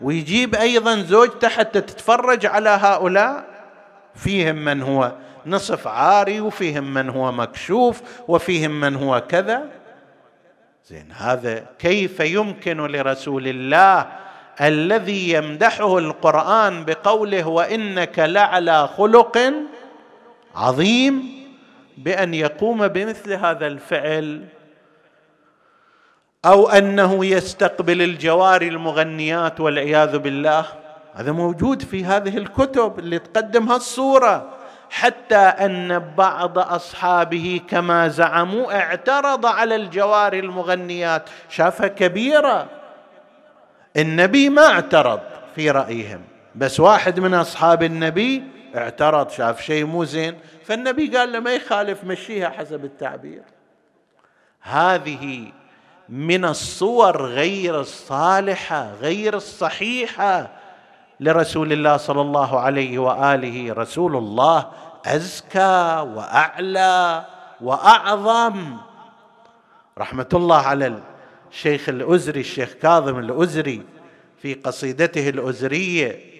ويجيب 0.00 0.54
أيضا 0.54 0.96
زوجته 0.96 1.48
حتى 1.48 1.80
تتفرج 1.80 2.46
على 2.46 2.68
هؤلاء. 2.68 3.44
فيهم 4.14 4.56
من 4.56 4.82
هو 4.82 5.12
نصف 5.46 5.86
عاري 5.86 6.40
وفيهم 6.40 6.94
من 6.94 7.08
هو 7.08 7.32
مكشوف 7.32 8.02
وفيهم 8.28 8.80
من 8.80 8.96
هو 8.96 9.22
كذا. 9.28 9.68
زين 10.86 11.12
هذا 11.12 11.66
كيف 11.78 12.20
يمكن 12.20 12.76
لرسول 12.76 13.48
الله 13.48 14.06
الذي 14.60 15.30
يمدحه 15.30 15.98
القرآن 15.98 16.84
بقوله 16.84 17.48
وإنك 17.48 18.18
لعلى 18.18 18.88
خلق 18.96 19.52
عظيم؟ 20.54 21.35
بأن 21.96 22.34
يقوم 22.34 22.88
بمثل 22.88 23.32
هذا 23.32 23.66
الفعل 23.66 24.44
أو 26.44 26.68
أنه 26.68 27.24
يستقبل 27.24 28.02
الجواري 28.02 28.68
المغنيات 28.68 29.60
والعياذ 29.60 30.18
بالله. 30.18 30.66
هذا 31.14 31.32
موجود 31.32 31.82
في 31.82 32.04
هذه 32.04 32.36
الكتب 32.36 32.98
اللي 32.98 33.18
تقدم 33.18 33.68
هالصوره 33.68 34.50
حتى 34.90 35.36
أن 35.36 35.98
بعض 35.98 36.58
أصحابه 36.58 37.60
كما 37.68 38.08
زعموا 38.08 38.80
اعترض 38.80 39.46
على 39.46 39.76
الجواري 39.76 40.38
المغنيات. 40.38 41.22
شافها 41.48 41.88
كبيرة. 41.88 42.66
النبي 43.96 44.48
ما 44.48 44.66
اعترض 44.66 45.20
في 45.54 45.70
رأيهم. 45.70 46.35
بس 46.56 46.80
واحد 46.80 47.20
من 47.20 47.34
أصحاب 47.34 47.82
النبي 47.82 48.42
اعترض 48.76 49.30
شاف 49.30 49.60
شيء 49.60 49.84
مو 49.84 50.04
زين. 50.04 50.38
فالنبي 50.64 51.16
قال 51.16 51.32
له 51.32 51.40
ما 51.40 51.54
يخالف 51.54 52.04
مشيها 52.04 52.48
حسب 52.48 52.84
التعبير. 52.84 53.42
هذه 54.60 55.52
من 56.08 56.44
الصور 56.44 57.26
غير 57.26 57.80
الصالحة 57.80 58.92
غير 58.92 59.36
الصحيحة 59.36 60.50
لرسول 61.20 61.72
الله 61.72 61.96
صلى 61.96 62.20
الله 62.20 62.60
عليه 62.60 62.98
وآله. 62.98 63.72
رسول 63.72 64.16
الله 64.16 64.70
أزكى 65.06 66.06
وأعلى 66.14 67.24
وأعظم. 67.60 68.76
رحمة 69.98 70.28
الله 70.34 70.56
على 70.56 70.98
الشيخ 71.50 71.88
الأزري 71.88 72.40
الشيخ 72.40 72.72
كاظم 72.72 73.18
الأزري 73.18 73.82
في 74.42 74.54
قصيدته 74.54 75.28
الأزرية. 75.28 76.35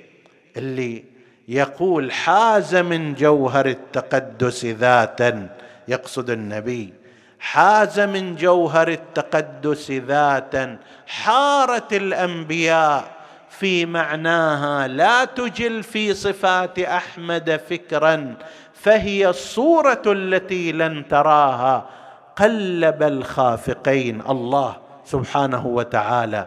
اللي 0.56 1.04
يقول 1.48 2.12
حاز 2.12 2.74
من 2.74 3.14
جوهر 3.14 3.66
التقدس 3.66 4.64
ذاتا 4.64 5.48
يقصد 5.88 6.30
النبي 6.30 6.92
حاز 7.40 8.00
من 8.00 8.36
جوهر 8.36 8.88
التقدس 8.88 9.90
ذاتا 9.90 10.78
حارت 11.06 11.92
الأنبياء 11.92 13.16
في 13.50 13.86
معناها 13.86 14.88
لا 14.88 15.24
تجل 15.24 15.82
في 15.82 16.14
صفات 16.14 16.78
أحمد 16.78 17.60
فكرا 17.70 18.34
فهي 18.74 19.28
الصورة 19.28 20.02
التي 20.06 20.72
لن 20.72 21.08
تراها 21.08 21.86
قلب 22.36 23.02
الخافقين. 23.02 24.20
الله 24.28 24.76
سبحانه 25.04 25.66
وتعالى 25.66 26.46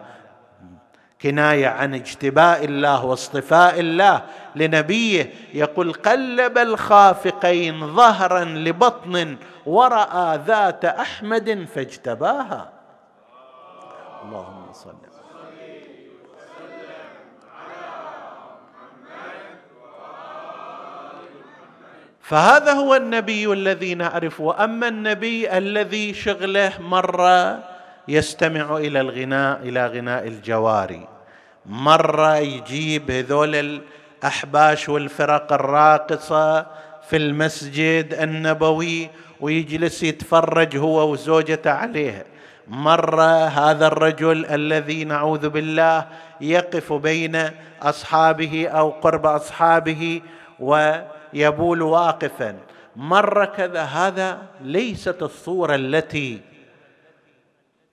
كناية 1.22 1.68
عن 1.68 1.94
اجتباء 1.94 2.64
الله 2.64 3.04
واصطفاء 3.04 3.80
الله 3.80 4.22
لنبيه 4.56 5.32
يقول 5.54 5.92
قلب 5.92 6.58
الخافقين 6.58 7.96
ظهرا 7.96 8.44
لبطن 8.44 9.36
ورأى 9.66 10.40
ذات 10.46 10.84
أحمد 10.84 11.66
فاجتباها. 11.74 12.72
اللهم 14.24 14.72
صل 14.72 15.10
فهذا 22.30 22.72
هو 22.72 22.94
النبي 22.94 23.52
الذي 23.52 23.94
نعرفه 23.94 24.44
وأما 24.44 24.88
النبي 24.88 25.58
الذي 25.58 26.14
شغله 26.14 26.72
مرة 26.80 27.58
يستمع 28.10 28.76
إلى 28.76 29.00
الغناء 29.00 29.60
إلى 29.62 29.86
غناء 29.86 30.26
الجواري. 30.26 31.08
مرة 31.66 32.36
يجيب 32.36 33.10
هذول 33.10 33.80
الأحباش 34.22 34.88
والفرق 34.88 35.52
الراقصة 35.52 36.66
في 37.08 37.16
المسجد 37.16 38.14
النبوي 38.14 39.10
ويجلس 39.40 40.02
يتفرج 40.02 40.76
هو 40.76 41.12
وزوجته 41.12 41.70
عليه. 41.70 42.26
مرة 42.68 43.46
هذا 43.46 43.86
الرجل 43.86 44.46
الذي 44.46 45.04
نعوذ 45.04 45.48
بالله 45.48 46.06
يقف 46.40 46.92
بين 46.92 47.50
أصحابه 47.82 48.68
أو 48.68 48.90
قرب 48.90 49.26
أصحابه 49.26 50.22
ويبول 50.60 51.82
واقفا. 51.82 52.56
مرة 52.96 53.44
كذا 53.44 53.82
هذا 53.82 54.38
ليست 54.60 55.22
الصورة 55.22 55.74
التي 55.74 56.49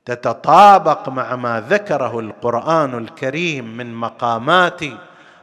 تتطابق 0.07 1.09
مع 1.09 1.35
ما 1.35 1.61
ذكره 1.69 2.19
القرآن 2.19 2.97
الكريم 2.97 3.77
من 3.77 3.93
مقامات 3.93 4.81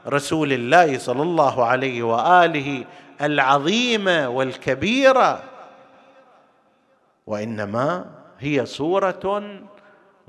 رسول 0.09 0.53
الله 0.53 0.99
صلى 0.99 1.23
الله 1.23 1.65
عليه 1.65 2.03
وآله 2.03 2.85
العظيمة 3.23 4.29
والكبيرة. 4.29 5.41
وإنما 7.27 8.05
هي 8.41 8.67
صوره 8.67 9.43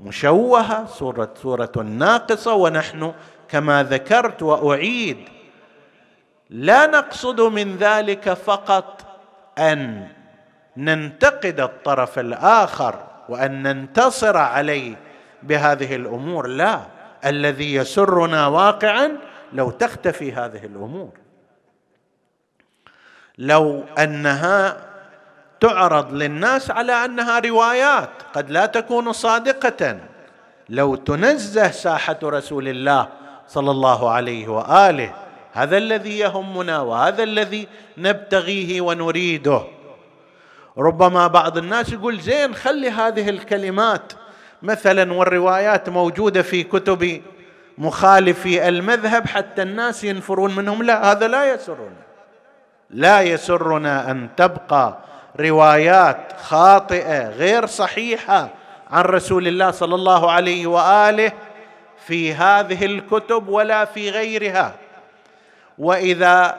مشوهة 0.00 0.86
صوره 0.86 1.28
صوره 1.42 1.72
ناقصة. 1.84 2.54
ونحن 2.54 3.12
كما 3.48 3.82
ذكرت 3.82 4.42
وأعيد 4.42 5.28
لا 6.50 6.86
نقصد 6.86 7.40
من 7.40 7.76
ذلك 7.76 8.32
فقط 8.32 9.04
أن 9.58 10.08
ننتقد 10.76 11.60
الطرف 11.60 12.18
الآخر 12.18 13.15
وأن 13.28 13.62
ننتصر 13.62 14.36
عليه 14.36 14.94
بهذه 15.42 15.96
الأمور. 15.96 16.46
لا 16.46 16.80
الذي 17.24 17.74
يسرنا 17.74 18.46
واقعا 18.46 19.12
لو 19.52 19.70
تختفي 19.70 20.32
هذه 20.32 20.64
الأمور. 20.64 21.10
لو 23.38 23.84
أنها 23.98 24.76
تعرض 25.60 26.12
للناس 26.12 26.70
على 26.70 26.92
أنها 26.92 27.38
روايات 27.38 28.10
قد 28.34 28.50
لا 28.50 28.66
تكون 28.66 29.12
صادقة. 29.12 29.98
لو 30.68 30.94
تنزه 30.94 31.70
ساحة 31.70 32.18
رسول 32.22 32.68
الله 32.68 33.08
صلى 33.48 33.70
الله 33.70 34.10
عليه 34.10 34.48
وآله 34.48 35.14
هذا 35.52 35.76
الذي 35.76 36.18
يهمنا 36.18 36.80
وهذا 36.80 37.22
الذي 37.22 37.68
نبتغيه 37.98 38.80
ونريده. 38.80 39.75
ربما 40.78 41.26
بعض 41.26 41.58
الناس 41.58 41.92
يقول 41.92 42.20
زين 42.20 42.54
خلي 42.54 42.90
هذه 42.90 43.28
الكلمات 43.28 44.12
مثلا 44.62 45.12
والروايات 45.12 45.88
موجودة 45.88 46.42
في 46.42 46.62
كتب 46.62 47.22
مخالفي 47.78 48.68
المذهب 48.68 49.26
حتى 49.26 49.62
الناس 49.62 50.04
ينفرون 50.04 50.56
منهم. 50.56 50.82
لا 50.82 51.12
هذا 51.12 51.28
لا 51.28 51.54
يسرنا. 51.54 52.06
لا 52.90 53.20
يسرنا 53.20 54.10
أن 54.10 54.28
تبقى 54.36 54.98
روايات 55.40 56.32
خاطئة 56.42 57.28
غير 57.28 57.66
صحيحة 57.66 58.48
عن 58.90 59.04
رسول 59.04 59.48
الله 59.48 59.70
صلى 59.70 59.94
الله 59.94 60.32
عليه 60.32 60.66
وآله 60.66 61.32
في 62.06 62.34
هذه 62.34 62.86
الكتب 62.86 63.48
ولا 63.48 63.84
في 63.84 64.10
غيرها. 64.10 64.74
وإذا 65.78 66.58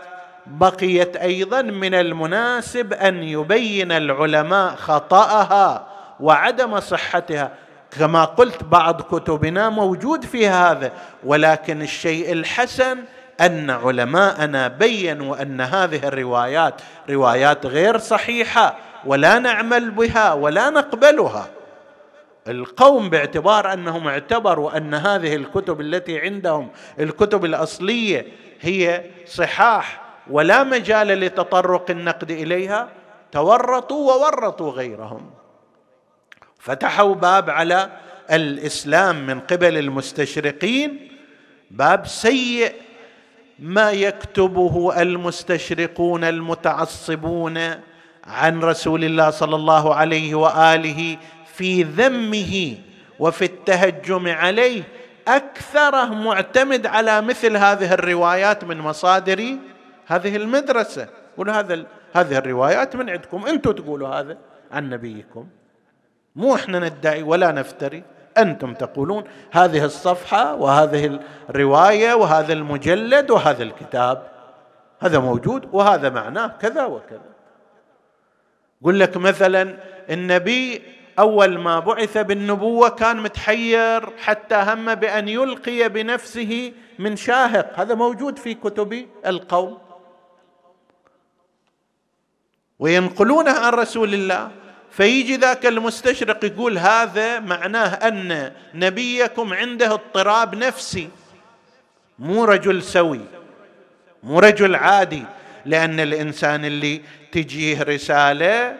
بقيت 0.49 1.15
أيضا 1.15 1.61
من 1.61 1.93
المناسب 1.93 2.93
أن 2.93 3.23
يبين 3.23 3.91
العلماء 3.91 4.75
خطأها 4.75 5.87
وعدم 6.19 6.79
صحتها. 6.79 7.51
كما 7.99 8.25
قلت 8.25 8.63
بعض 8.63 9.01
كتبنا 9.01 9.69
موجود 9.69 10.25
في 10.25 10.47
هذا 10.47 10.91
ولكن 11.23 11.81
الشيء 11.81 12.31
الحسن 12.31 12.97
أن 13.41 13.69
علماءنا 13.69 14.67
بينوا 14.67 15.41
أن 15.41 15.61
هذه 15.61 16.07
الروايات 16.07 16.81
روايات 17.09 17.65
غير 17.65 17.97
صحيحة 17.97 18.75
ولا 19.05 19.39
نعمل 19.39 19.91
بها 19.91 20.33
ولا 20.33 20.69
نقبلها. 20.69 21.47
القوم 22.47 23.09
باعتبار 23.09 23.73
أنهم 23.73 24.07
اعتبروا 24.07 24.77
أن 24.77 24.93
هذه 24.93 25.35
الكتب 25.35 25.81
التي 25.81 26.19
عندهم 26.19 26.69
الكتب 26.99 27.45
الأصلية 27.45 28.27
هي 28.61 29.03
صحاح 29.25 30.06
ولا 30.30 30.63
مجال 30.63 31.07
لتطرق 31.07 31.91
النقد 31.91 32.32
إليها 32.32 32.89
تورطوا 33.32 34.13
وورطوا 34.13 34.71
غيرهم. 34.71 35.30
فتحوا 36.59 37.15
باب 37.15 37.49
على 37.49 37.89
الإسلام 38.32 39.28
من 39.28 39.39
قبل 39.39 39.78
المستشرقين 39.78 41.11
باب 41.71 42.07
سيء 42.07 42.73
ما 43.59 43.91
يكتبه 43.91 45.01
المستشرقون 45.01 46.23
المتعصبون 46.23 47.57
عن 48.23 48.59
رسول 48.59 49.03
الله 49.03 49.30
صلى 49.30 49.55
الله 49.55 49.95
عليه 49.95 50.36
وآله 50.36 51.17
في 51.53 51.84
ذمه 51.84 52.78
وفي 53.19 53.45
التهجم 53.45 54.28
عليه. 54.28 54.84
أكثره 55.28 56.05
معتمد 56.05 56.86
على 56.86 57.21
مثل 57.21 57.57
هذه 57.57 57.93
الروايات 57.93 58.63
من 58.63 58.78
مصادر 58.78 59.57
هذه 60.07 60.35
المدرسة. 60.35 61.07
يقول 61.33 61.49
هذا 61.49 61.85
هذه 62.13 62.37
الروايات 62.37 62.95
من 62.95 63.09
عندكم؟ 63.09 63.45
أنتم 63.45 63.71
تقولوا 63.71 64.07
هذا 64.07 64.37
عن 64.71 64.89
نبيكم. 64.89 65.47
مو 66.35 66.55
إحنا 66.55 66.79
ندعي 66.79 67.23
ولا 67.23 67.51
نفتري. 67.51 68.03
أنتم 68.37 68.73
تقولون 68.73 69.23
هذه 69.51 69.85
الصفحة 69.85 70.55
وهذه 70.55 71.19
الرواية 71.49 72.13
وهذا 72.13 72.53
المجلد 72.53 73.31
وهذا 73.31 73.63
الكتاب. 73.63 74.27
هذا 74.99 75.19
موجود 75.19 75.69
وهذا 75.71 76.09
معناه 76.09 76.47
كذا 76.47 76.85
وكذا. 76.85 77.29
يقول 78.81 78.99
لك 78.99 79.17
مثلا 79.17 79.77
النبي 80.09 80.81
أول 81.19 81.57
ما 81.57 81.79
بعث 81.79 82.17
بالنبوة 82.17 82.89
كان 82.89 83.17
متحير 83.17 84.09
حتى 84.17 84.55
هم 84.55 84.95
بأن 84.95 85.27
يلقي 85.27 85.89
بنفسه 85.89 86.73
من 86.99 87.15
شاهق. 87.15 87.79
هذا 87.79 87.95
موجود 87.95 88.39
في 88.39 88.53
كتب 88.53 89.05
القوم. 89.25 89.86
وينقلونه 92.80 93.51
عن 93.51 93.73
رسول 93.73 94.13
الله. 94.13 94.51
فيجي 94.91 95.36
ذاك 95.36 95.65
المستشرق 95.65 96.45
يقول 96.45 96.78
هذا 96.78 97.39
معناه 97.39 97.88
أن 97.88 98.51
نبيكم 98.73 99.53
عنده 99.53 99.93
اضطراب 99.93 100.55
نفسي. 100.55 101.09
مو 102.19 102.45
رجل 102.45 102.84
سوي 102.84 103.21
مو 104.23 104.39
رجل 104.39 104.75
عادي. 104.75 105.23
لأن 105.65 105.99
الإنسان 105.99 106.65
اللي 106.65 107.01
تجيه 107.32 107.84
رسالة 107.84 108.75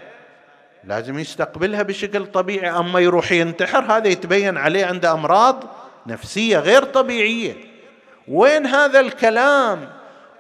لازم 0.84 1.20
يستقبلها 1.20 1.82
بشكل 1.82 2.26
طبيعي. 2.26 2.70
أما 2.70 3.00
يروح 3.00 3.32
ينتحر 3.32 3.98
هذا 3.98 4.08
يتبين 4.08 4.58
عليه 4.58 4.86
عنده 4.86 5.12
أمراض 5.12 5.64
نفسية 6.08 6.60
غير 6.60 6.84
طبيعية. 6.84 7.56
وين 8.28 8.66
هذا 8.66 9.00
الكلام؟ 9.00 9.90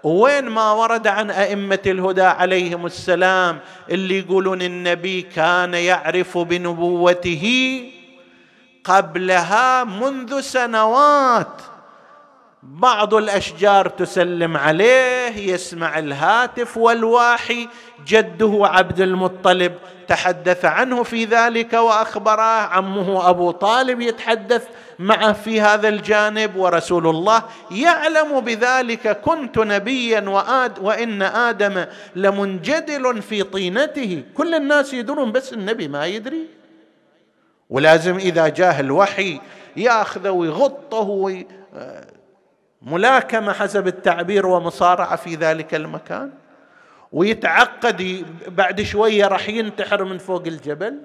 وين 0.04 0.46
ما 0.46 0.72
ورد 0.72 1.08
عن 1.08 1.32
أئمة 1.32 1.80
الهدى 1.86 2.22
عليهم 2.22 2.86
السلام 2.86 3.60
اللي 3.90 4.20
يقولون 4.20 4.62
النبي 4.62 5.22
كان 5.22 5.74
يعرف 5.74 6.38
بنبوته 6.38 7.84
قبلها 8.84 9.84
منذ 9.84 10.42
سنوات. 10.42 11.62
بعض 12.64 13.14
الأشجار 13.14 13.88
تسلم 13.88 14.58
عليه 14.58 15.54
يسمع 15.54 16.00
الهاتف 16.00 16.78
والواحي. 16.78 17.68
جده 18.08 18.60
عبد 18.64 19.02
المطلب 19.02 19.74
تحدث 20.08 20.66
عنه 20.66 21.04
في 21.04 21.26
ذلك 21.26 21.74
وأخبره. 21.74 22.42
عمه 22.42 23.30
أبو 23.30 23.52
طالب 23.52 24.02
يتحدث. 24.02 24.68
معه 25.00 25.34
في 25.34 25.62
هذا 25.62 25.90
الجانب 25.90 26.56
ورسول 26.56 27.08
الله 27.08 27.44
يعلم 27.72 28.40
بذلك 28.40 29.22
كنت 29.22 29.58
نبيا 29.58 30.30
وآد 30.30 30.80
وإن 30.80 31.22
آدم 31.22 31.86
لمنجدل 32.16 33.22
في 33.22 33.44
طينته. 33.44 34.24
كل 34.34 34.56
الناس 34.56 34.94
يدرون 34.94 35.32
بس 35.32 35.54
النبي 35.54 35.88
ما 35.88 36.06
يدري. 36.06 36.48
ولازم 37.70 38.18
إذا 38.18 38.48
جاه 38.48 38.80
الوحي 38.80 39.42
ياخذه 39.76 40.30
ويغطه 40.30 41.08
وي 41.10 41.48
ملاكمة 42.82 43.54
حسب 43.54 43.88
التعبير 43.88 44.46
ومصارعة 44.46 45.16
في 45.16 45.36
ذلك 45.36 45.76
المكان. 45.76 46.32
ويتعقد 47.12 48.26
بعد 48.48 48.82
شوية 48.82 49.28
راح 49.28 49.50
ينتحر 49.50 50.04
من 50.04 50.18
فوق 50.18 50.44
الجبل. 50.46 51.00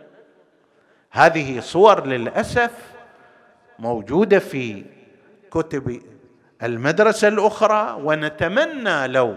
هذه 1.10 1.60
صور 1.60 2.06
للأسف 2.06 2.70
موجودة 3.82 4.38
في 4.38 4.84
كتب 5.50 6.02
المدرسة 6.62 7.28
الأخرى 7.28 7.98
ونتمنى 8.02 9.08
لو 9.08 9.36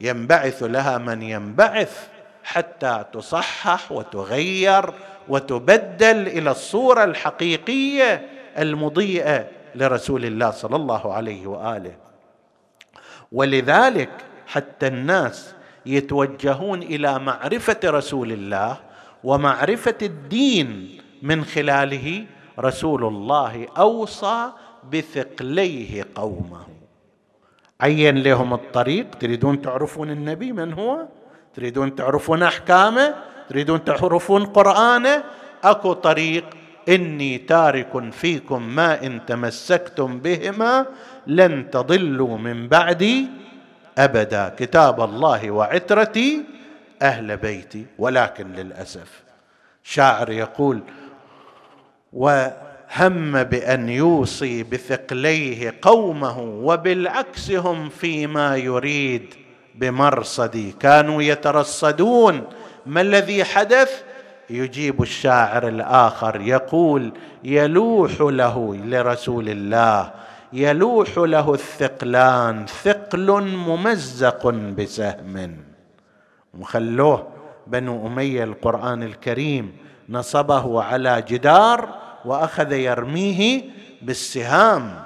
ينبعث 0.00 0.62
لها 0.62 0.98
من 0.98 1.22
ينبعث 1.22 2.08
حتى 2.44 3.04
تصحح 3.12 3.92
وتغير 3.92 4.90
وتبدل 5.28 6.26
إلى 6.26 6.50
الصورة 6.50 7.04
الحقيقية 7.04 8.28
المضيئة 8.58 9.46
لرسول 9.74 10.24
الله 10.24 10.50
صلى 10.50 10.76
الله 10.76 11.14
عليه 11.14 11.46
وآله. 11.46 11.96
ولذلك 13.32 14.10
حتى 14.46 14.86
الناس 14.86 15.54
يتوجهون 15.86 16.82
إلى 16.82 17.18
معرفة 17.18 17.80
رسول 17.84 18.32
الله 18.32 18.76
ومعرفة 19.24 19.98
الدين 20.02 21.00
من 21.22 21.44
خلاله 21.44 22.26
رسول 22.58 23.04
الله 23.04 23.66
اوصى 23.78 24.50
بثقليه 24.92 26.04
قومه 26.14 26.60
عين 27.80 28.18
لهم 28.18 28.54
الطريق 28.54 29.06
تريدون 29.20 29.62
تعرفون 29.62 30.10
النبي 30.10 30.52
من 30.52 30.72
هو 30.72 31.06
تريدون 31.54 31.94
تعرفون 31.94 32.42
احكامه 32.42 33.14
تريدون 33.48 33.84
تعرفون 33.84 34.46
قرانه 34.46 35.24
اكو 35.64 35.92
طريق 35.92 36.44
اني 36.88 37.38
تارك 37.38 38.12
فيكم 38.12 38.62
ما 38.62 39.06
ان 39.06 39.26
تمسكتم 39.26 40.18
بهما 40.18 40.86
لن 41.26 41.70
تضلوا 41.70 42.38
من 42.38 42.68
بعدي 42.68 43.26
ابدا 43.98 44.54
كتاب 44.58 45.00
الله 45.00 45.50
وعترتي 45.50 46.44
أهل 47.02 47.36
بيتي 47.36 47.86
ولكن 47.98 48.52
للاسف 48.52 49.22
شاعر 49.82 50.30
يقول 50.30 50.82
وهم 52.12 53.42
بأن 53.42 53.88
يوصي 53.88 54.62
بثقليه 54.62 55.74
قومه 55.82 56.40
وبالعكس 56.40 57.50
هم 57.50 57.88
فيما 57.88 58.56
يريد 58.56 59.34
بمرصدي 59.74 60.72
كانوا 60.72 61.22
يترصدون. 61.22 62.44
ما 62.86 63.00
الذي 63.00 63.44
حدث؟ 63.44 64.02
يجيب 64.50 65.02
الشاعر 65.02 65.68
الآخر 65.68 66.40
يقول 66.40 67.12
يلوح 67.44 68.20
له 68.20 68.76
لرسول 68.84 69.48
الله 69.48 70.10
يلوح 70.52 71.18
له 71.18 71.54
الثقلان 71.54 72.66
ثقل 72.66 73.42
ممزق 73.42 74.48
بسهم. 74.48 75.56
وخلوه 76.58 77.28
بنو 77.66 78.06
أمية 78.06 78.44
القرآن 78.44 79.02
الكريم 79.02 79.72
نصبه 80.08 80.82
على 80.82 81.22
جدار 81.28 81.88
وأخذ 82.24 82.72
يرميه 82.72 83.62
بالسهام. 84.02 85.02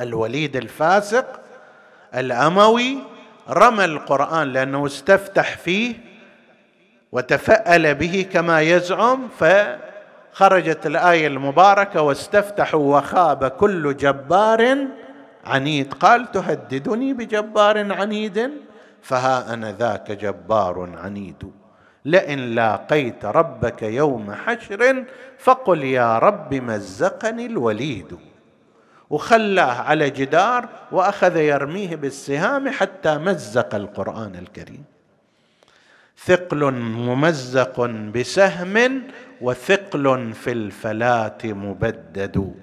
الوليد 0.00 0.56
الفاسق 0.56 1.40
الأموي 2.14 2.98
رمى 3.50 3.84
القرآن 3.84 4.52
لأنه 4.52 4.86
استفتح 4.86 5.56
فيه 5.56 5.94
وتفأل 7.12 7.94
به 7.94 8.26
كما 8.32 8.60
يزعم 8.60 9.28
فخرجت 9.38 10.86
الآية 10.86 11.26
المباركة 11.26 12.02
واستفتحوا 12.02 12.98
وخاب 12.98 13.48
كل 13.48 13.96
جبار 13.96 14.76
عنيد. 15.44 15.94
قال 15.94 16.32
تهددني 16.32 17.12
بجبار 17.12 17.92
عنيد 17.92 18.50
فها 19.02 19.54
أنا 19.54 19.72
ذاك 19.72 20.12
جبار 20.12 20.90
عنيد. 20.96 21.59
لئن 22.04 22.38
لاقيت 22.38 23.24
ربك 23.24 23.82
يوم 23.82 24.32
حشر 24.32 25.04
فقل 25.38 25.84
يا 25.84 26.18
رب 26.18 26.54
مزقني 26.54 27.46
الوليد. 27.46 28.18
وخلاه 29.10 29.80
على 29.82 30.10
جدار 30.10 30.68
وأخذ 30.92 31.36
يرميه 31.36 31.96
بالسهام 31.96 32.68
حتى 32.68 33.18
مزق 33.18 33.74
القرآن 33.74 34.34
الكريم. 34.34 34.84
ثقل 36.24 36.72
ممزق 36.72 37.80
بسهم 37.86 39.02
وثقل 39.40 40.32
في 40.32 40.52
الفلاه 40.52 41.38
مبدد. 41.44 42.54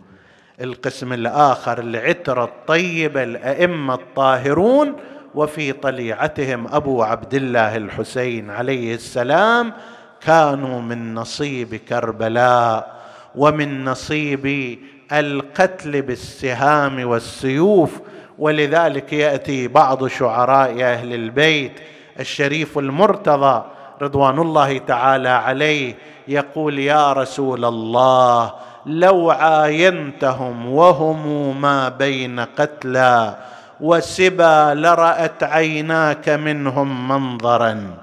القسم 0.61 1.13
الآخر 1.13 1.79
العتر 1.79 2.43
الطيب 2.43 3.17
الأئمة 3.17 3.93
الطاهرون 3.93 4.95
وفي 5.37 5.73
طليعتهم 5.73 6.67
أبو 6.67 7.03
عبد 7.03 7.33
الله 7.33 7.77
الحسين 7.77 8.49
عليه 8.49 8.95
السلام 8.95 9.73
كانوا 10.21 10.81
من 10.81 11.13
نصيب 11.15 11.75
كربلاء 11.75 12.97
ومن 13.35 13.85
نصيب 13.85 14.77
القتل 15.11 16.01
بالسهام 16.01 17.07
والسيوف. 17.07 17.99
ولذلك 18.39 19.13
يأتي 19.13 19.67
بعض 19.67 20.07
شعراء 20.07 20.83
أهل 20.83 21.13
البيت 21.13 21.71
الشريف 22.19 22.77
المرتضى 22.77 23.63
رضوان 24.01 24.39
الله 24.39 24.77
تعالى 24.77 25.29
عليه 25.29 25.95
يقول 26.27 26.79
يا 26.79 27.13
رسول 27.13 27.65
الله 27.65 28.53
لو 28.85 29.31
عاينتهم 29.31 30.71
وهم 30.71 31.61
ما 31.61 31.89
بين 31.89 32.39
قتلى 32.39 33.35
وسبا 33.81 34.73
لرأت 34.73 35.43
عيناك 35.43 36.29
منهم 36.29 37.07
منظرا 37.07 37.97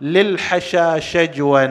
للحشا 0.00 0.98
شجوا 0.98 1.66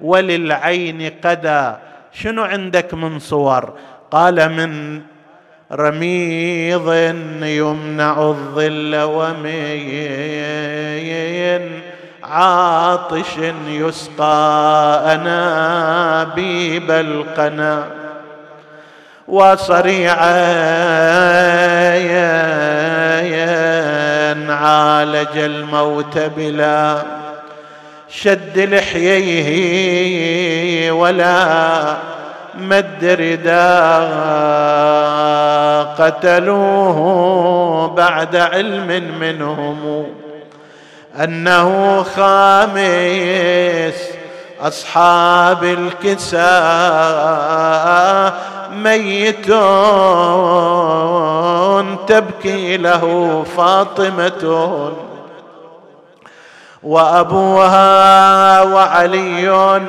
وللعين 0.00 1.10
قدا. 1.24 1.78
شنو 2.12 2.42
عندك 2.42 2.94
من 2.94 3.18
صور؟ 3.18 3.74
قال 4.10 4.52
من 4.52 5.00
رميض 5.72 6.94
يمنع 7.42 8.22
الظل 8.22 8.96
ومين 8.96 10.44
عاطش 12.24 13.38
يسقى 13.68 15.00
أنابيب 15.14 16.90
القنا. 16.90 18.03
وصريعا 19.28 20.34
عالج 24.50 25.38
الموت 25.38 26.18
بلا 26.18 27.02
شد 28.08 28.58
لحييه 28.58 30.04
ولا 30.92 31.96
مد 32.54 33.04
رداء 33.04 34.04
قتلوه 35.98 37.88
بعد 37.96 38.36
علم 38.36 39.18
منهم 39.20 40.06
انه 41.20 42.02
خامس 42.02 43.94
أصحاب 44.64 45.64
الكساء 45.64 46.44
ميت 48.72 49.46
تبكي 52.06 52.76
له 52.76 53.44
فاطمة 53.56 54.92
وأبوها 56.82 58.62
وعلي 58.62 59.80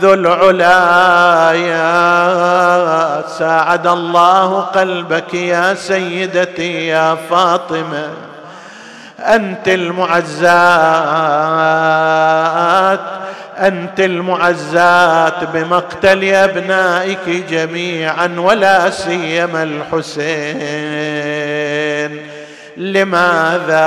ذو 0.00 0.14
العلا 0.14 1.52
يا 1.52 3.22
ساعد 3.38 3.86
الله 3.86 4.60
قلبك 4.60 5.34
يا 5.34 5.74
سيدتي 5.74 6.86
يا 6.86 7.16
فاطمة. 7.30 8.08
أنت 9.18 9.68
المعزات. 9.68 10.36
أنت 13.58 14.00
المعزات 14.00 15.44
بمقتل 15.54 16.24
أبنائك 16.24 17.28
جميعا 17.50 18.36
ولا 18.38 18.90
سيما 18.90 19.62
الحسين. 19.62 20.56
لماذا 22.76 23.86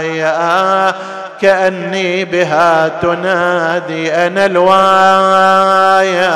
يا 0.00 0.94
كأني 1.40 2.24
بها 2.24 2.88
تنادي؟ 2.88 4.14
أنا 4.14 4.46
الوايا 4.46 6.32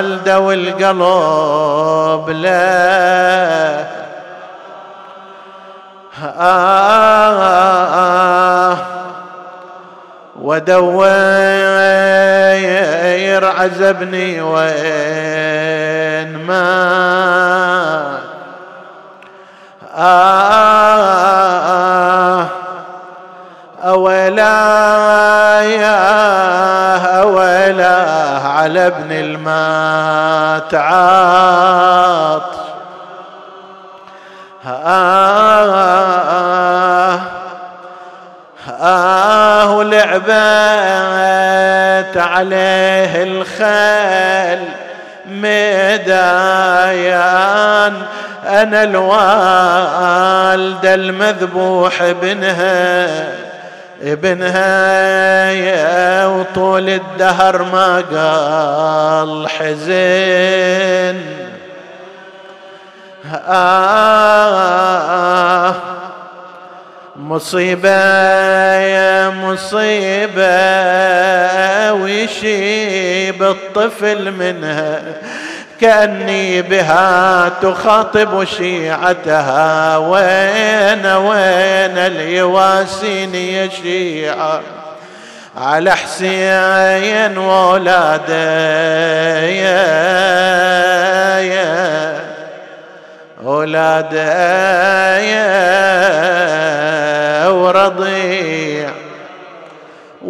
ألدو 0.00 0.52
القلب 0.52 2.30
لا. 2.30 3.84
آه. 6.40 7.64
ودوير 10.44 11.04
عزبني 13.44 14.40
وين 14.40 16.36
ما 16.46 16.64
آه 19.96 20.84
أولا 23.84 24.42
يا 25.62 26.00
أولا 27.20 28.04
على 28.48 28.86
ابن 28.86 29.12
المات 29.12 30.74
عاط 30.74 32.42
آه 34.66 36.04
آه 38.80 39.82
لعبت 39.82 40.34
عليه 42.16 43.22
الخيل. 43.22 44.68
مدايان 45.30 46.04
أنا 48.46 48.82
الوالدة 48.82 49.14
المذبوح 50.94 52.02
ابنها 52.02 53.08
ابنها 54.02 54.66
وطول 56.26 56.88
الدهر 56.88 57.62
ما 57.62 57.96
قال 57.96 59.48
حزين. 59.48 61.20
آه 63.48 64.74
مصيبة 67.16 67.88
يا 68.74 69.28
مصيبة 69.30 70.42
ويشيب 71.92 73.42
الطفل 73.42 74.32
منها. 74.32 75.02
كأني 75.80 76.62
بها 76.62 77.48
تخاطب 77.62 78.44
شيعتها. 78.44 79.96
وين 79.96 81.06
وين 81.06 81.98
اليواسين 81.98 83.34
يا 83.34 83.68
شيعة؟ 83.68 84.60
على 85.56 85.90
حسين 85.90 87.38
وولاده 87.38 88.34
يا 89.40 90.04
يا 91.40 92.20
يا. 95.18 97.03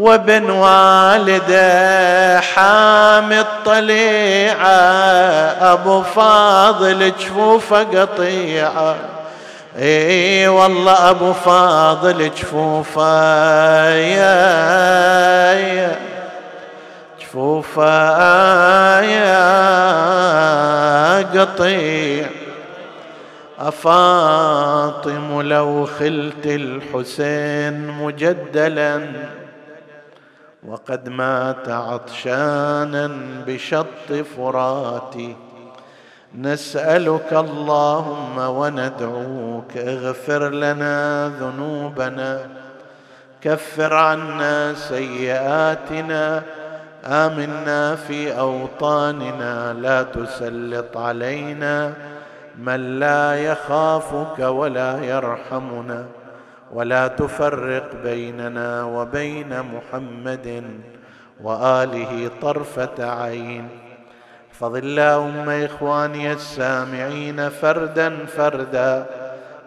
وابن 0.05 0.51
والده 0.51 2.41
حامي 2.41 3.41
الطليعة 3.41 4.67
أبو 5.73 6.03
فاضل 6.03 7.13
جفوفه 7.21 7.83
قطيعة. 7.83 8.97
إي 9.79 10.49
والله 10.49 11.11
أبو 11.11 11.33
فاضل 11.33 12.31
جفوفة 12.31 13.89
يا 13.95 14.35
يا 15.53 15.97
جفوفة 17.21 19.01
يا 19.01 19.41
قطيع. 21.41 22.27
أفاطم 23.61 25.43
لو 25.43 25.89
خلت 25.99 26.47
الحسين 26.47 27.89
مجدلا. 27.89 29.01
وقد 30.69 31.09
مات 31.09 31.69
عطشانا 31.69 33.11
بشط 33.47 34.12
فراتي. 34.37 35.37
نسألك 36.39 37.33
اللهم 37.33 38.39
وندعوك 38.39 39.77
اغفر 39.77 40.49
لنا 40.49 41.29
ذنوبنا 41.29 42.49
كفر 43.41 43.95
عنا 43.95 44.75
سيئاتنا 44.75 46.43
آمنا 47.05 47.97
في 47.97 48.39
أوطاننا 48.39 49.73
لا 49.73 50.03
تسلط 50.03 50.97
علينا 50.97 51.93
من 52.59 52.99
لا 52.99 53.35
يخافك 53.35 54.39
ولا 54.39 55.05
يرحمنا. 55.05 56.24
ولا 56.75 57.09
تفرق 57.09 58.03
بيننا 58.03 58.85
وبين 58.85 59.62
محمد 59.62 60.64
وآله 61.43 62.31
طرفة 62.43 62.99
عين. 62.99 63.68
احفظ 64.53 64.77
اللهم 64.77 65.51
إخواني 65.51 66.33
السامعين 66.33 67.49
فردا 67.49 68.27
فردا 68.27 69.07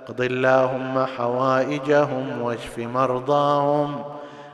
اقض 0.04 0.22
اللهم 0.22 1.06
حوائجهم 1.06 2.42
واشف 2.42 2.80
مرضاهم 2.80 4.04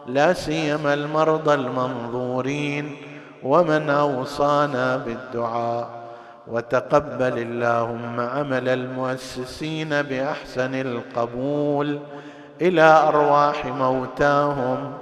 لا 0.07 0.33
سيما 0.33 0.93
المرضى 0.93 1.53
المنظورين 1.53 2.95
ومن 3.43 3.89
أوصانا 3.89 4.97
بالدعاء. 4.97 6.03
وتقبل 6.47 7.37
اللهم 7.37 8.19
عمل 8.19 8.69
المؤسسين 8.69 10.01
بأحسن 10.01 10.75
القبول 10.75 11.99
إلى 12.61 12.81
أرواح 12.81 13.65
موتاهم 13.65 14.93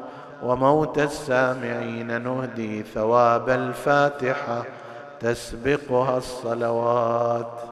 وموتى 0.43 1.03
السامعين 1.03 2.21
نهدي 2.21 2.83
ثواب 2.83 3.49
الفاتحة 3.49 4.63
تسبقها 5.19 6.17
الصلوات. 6.17 7.61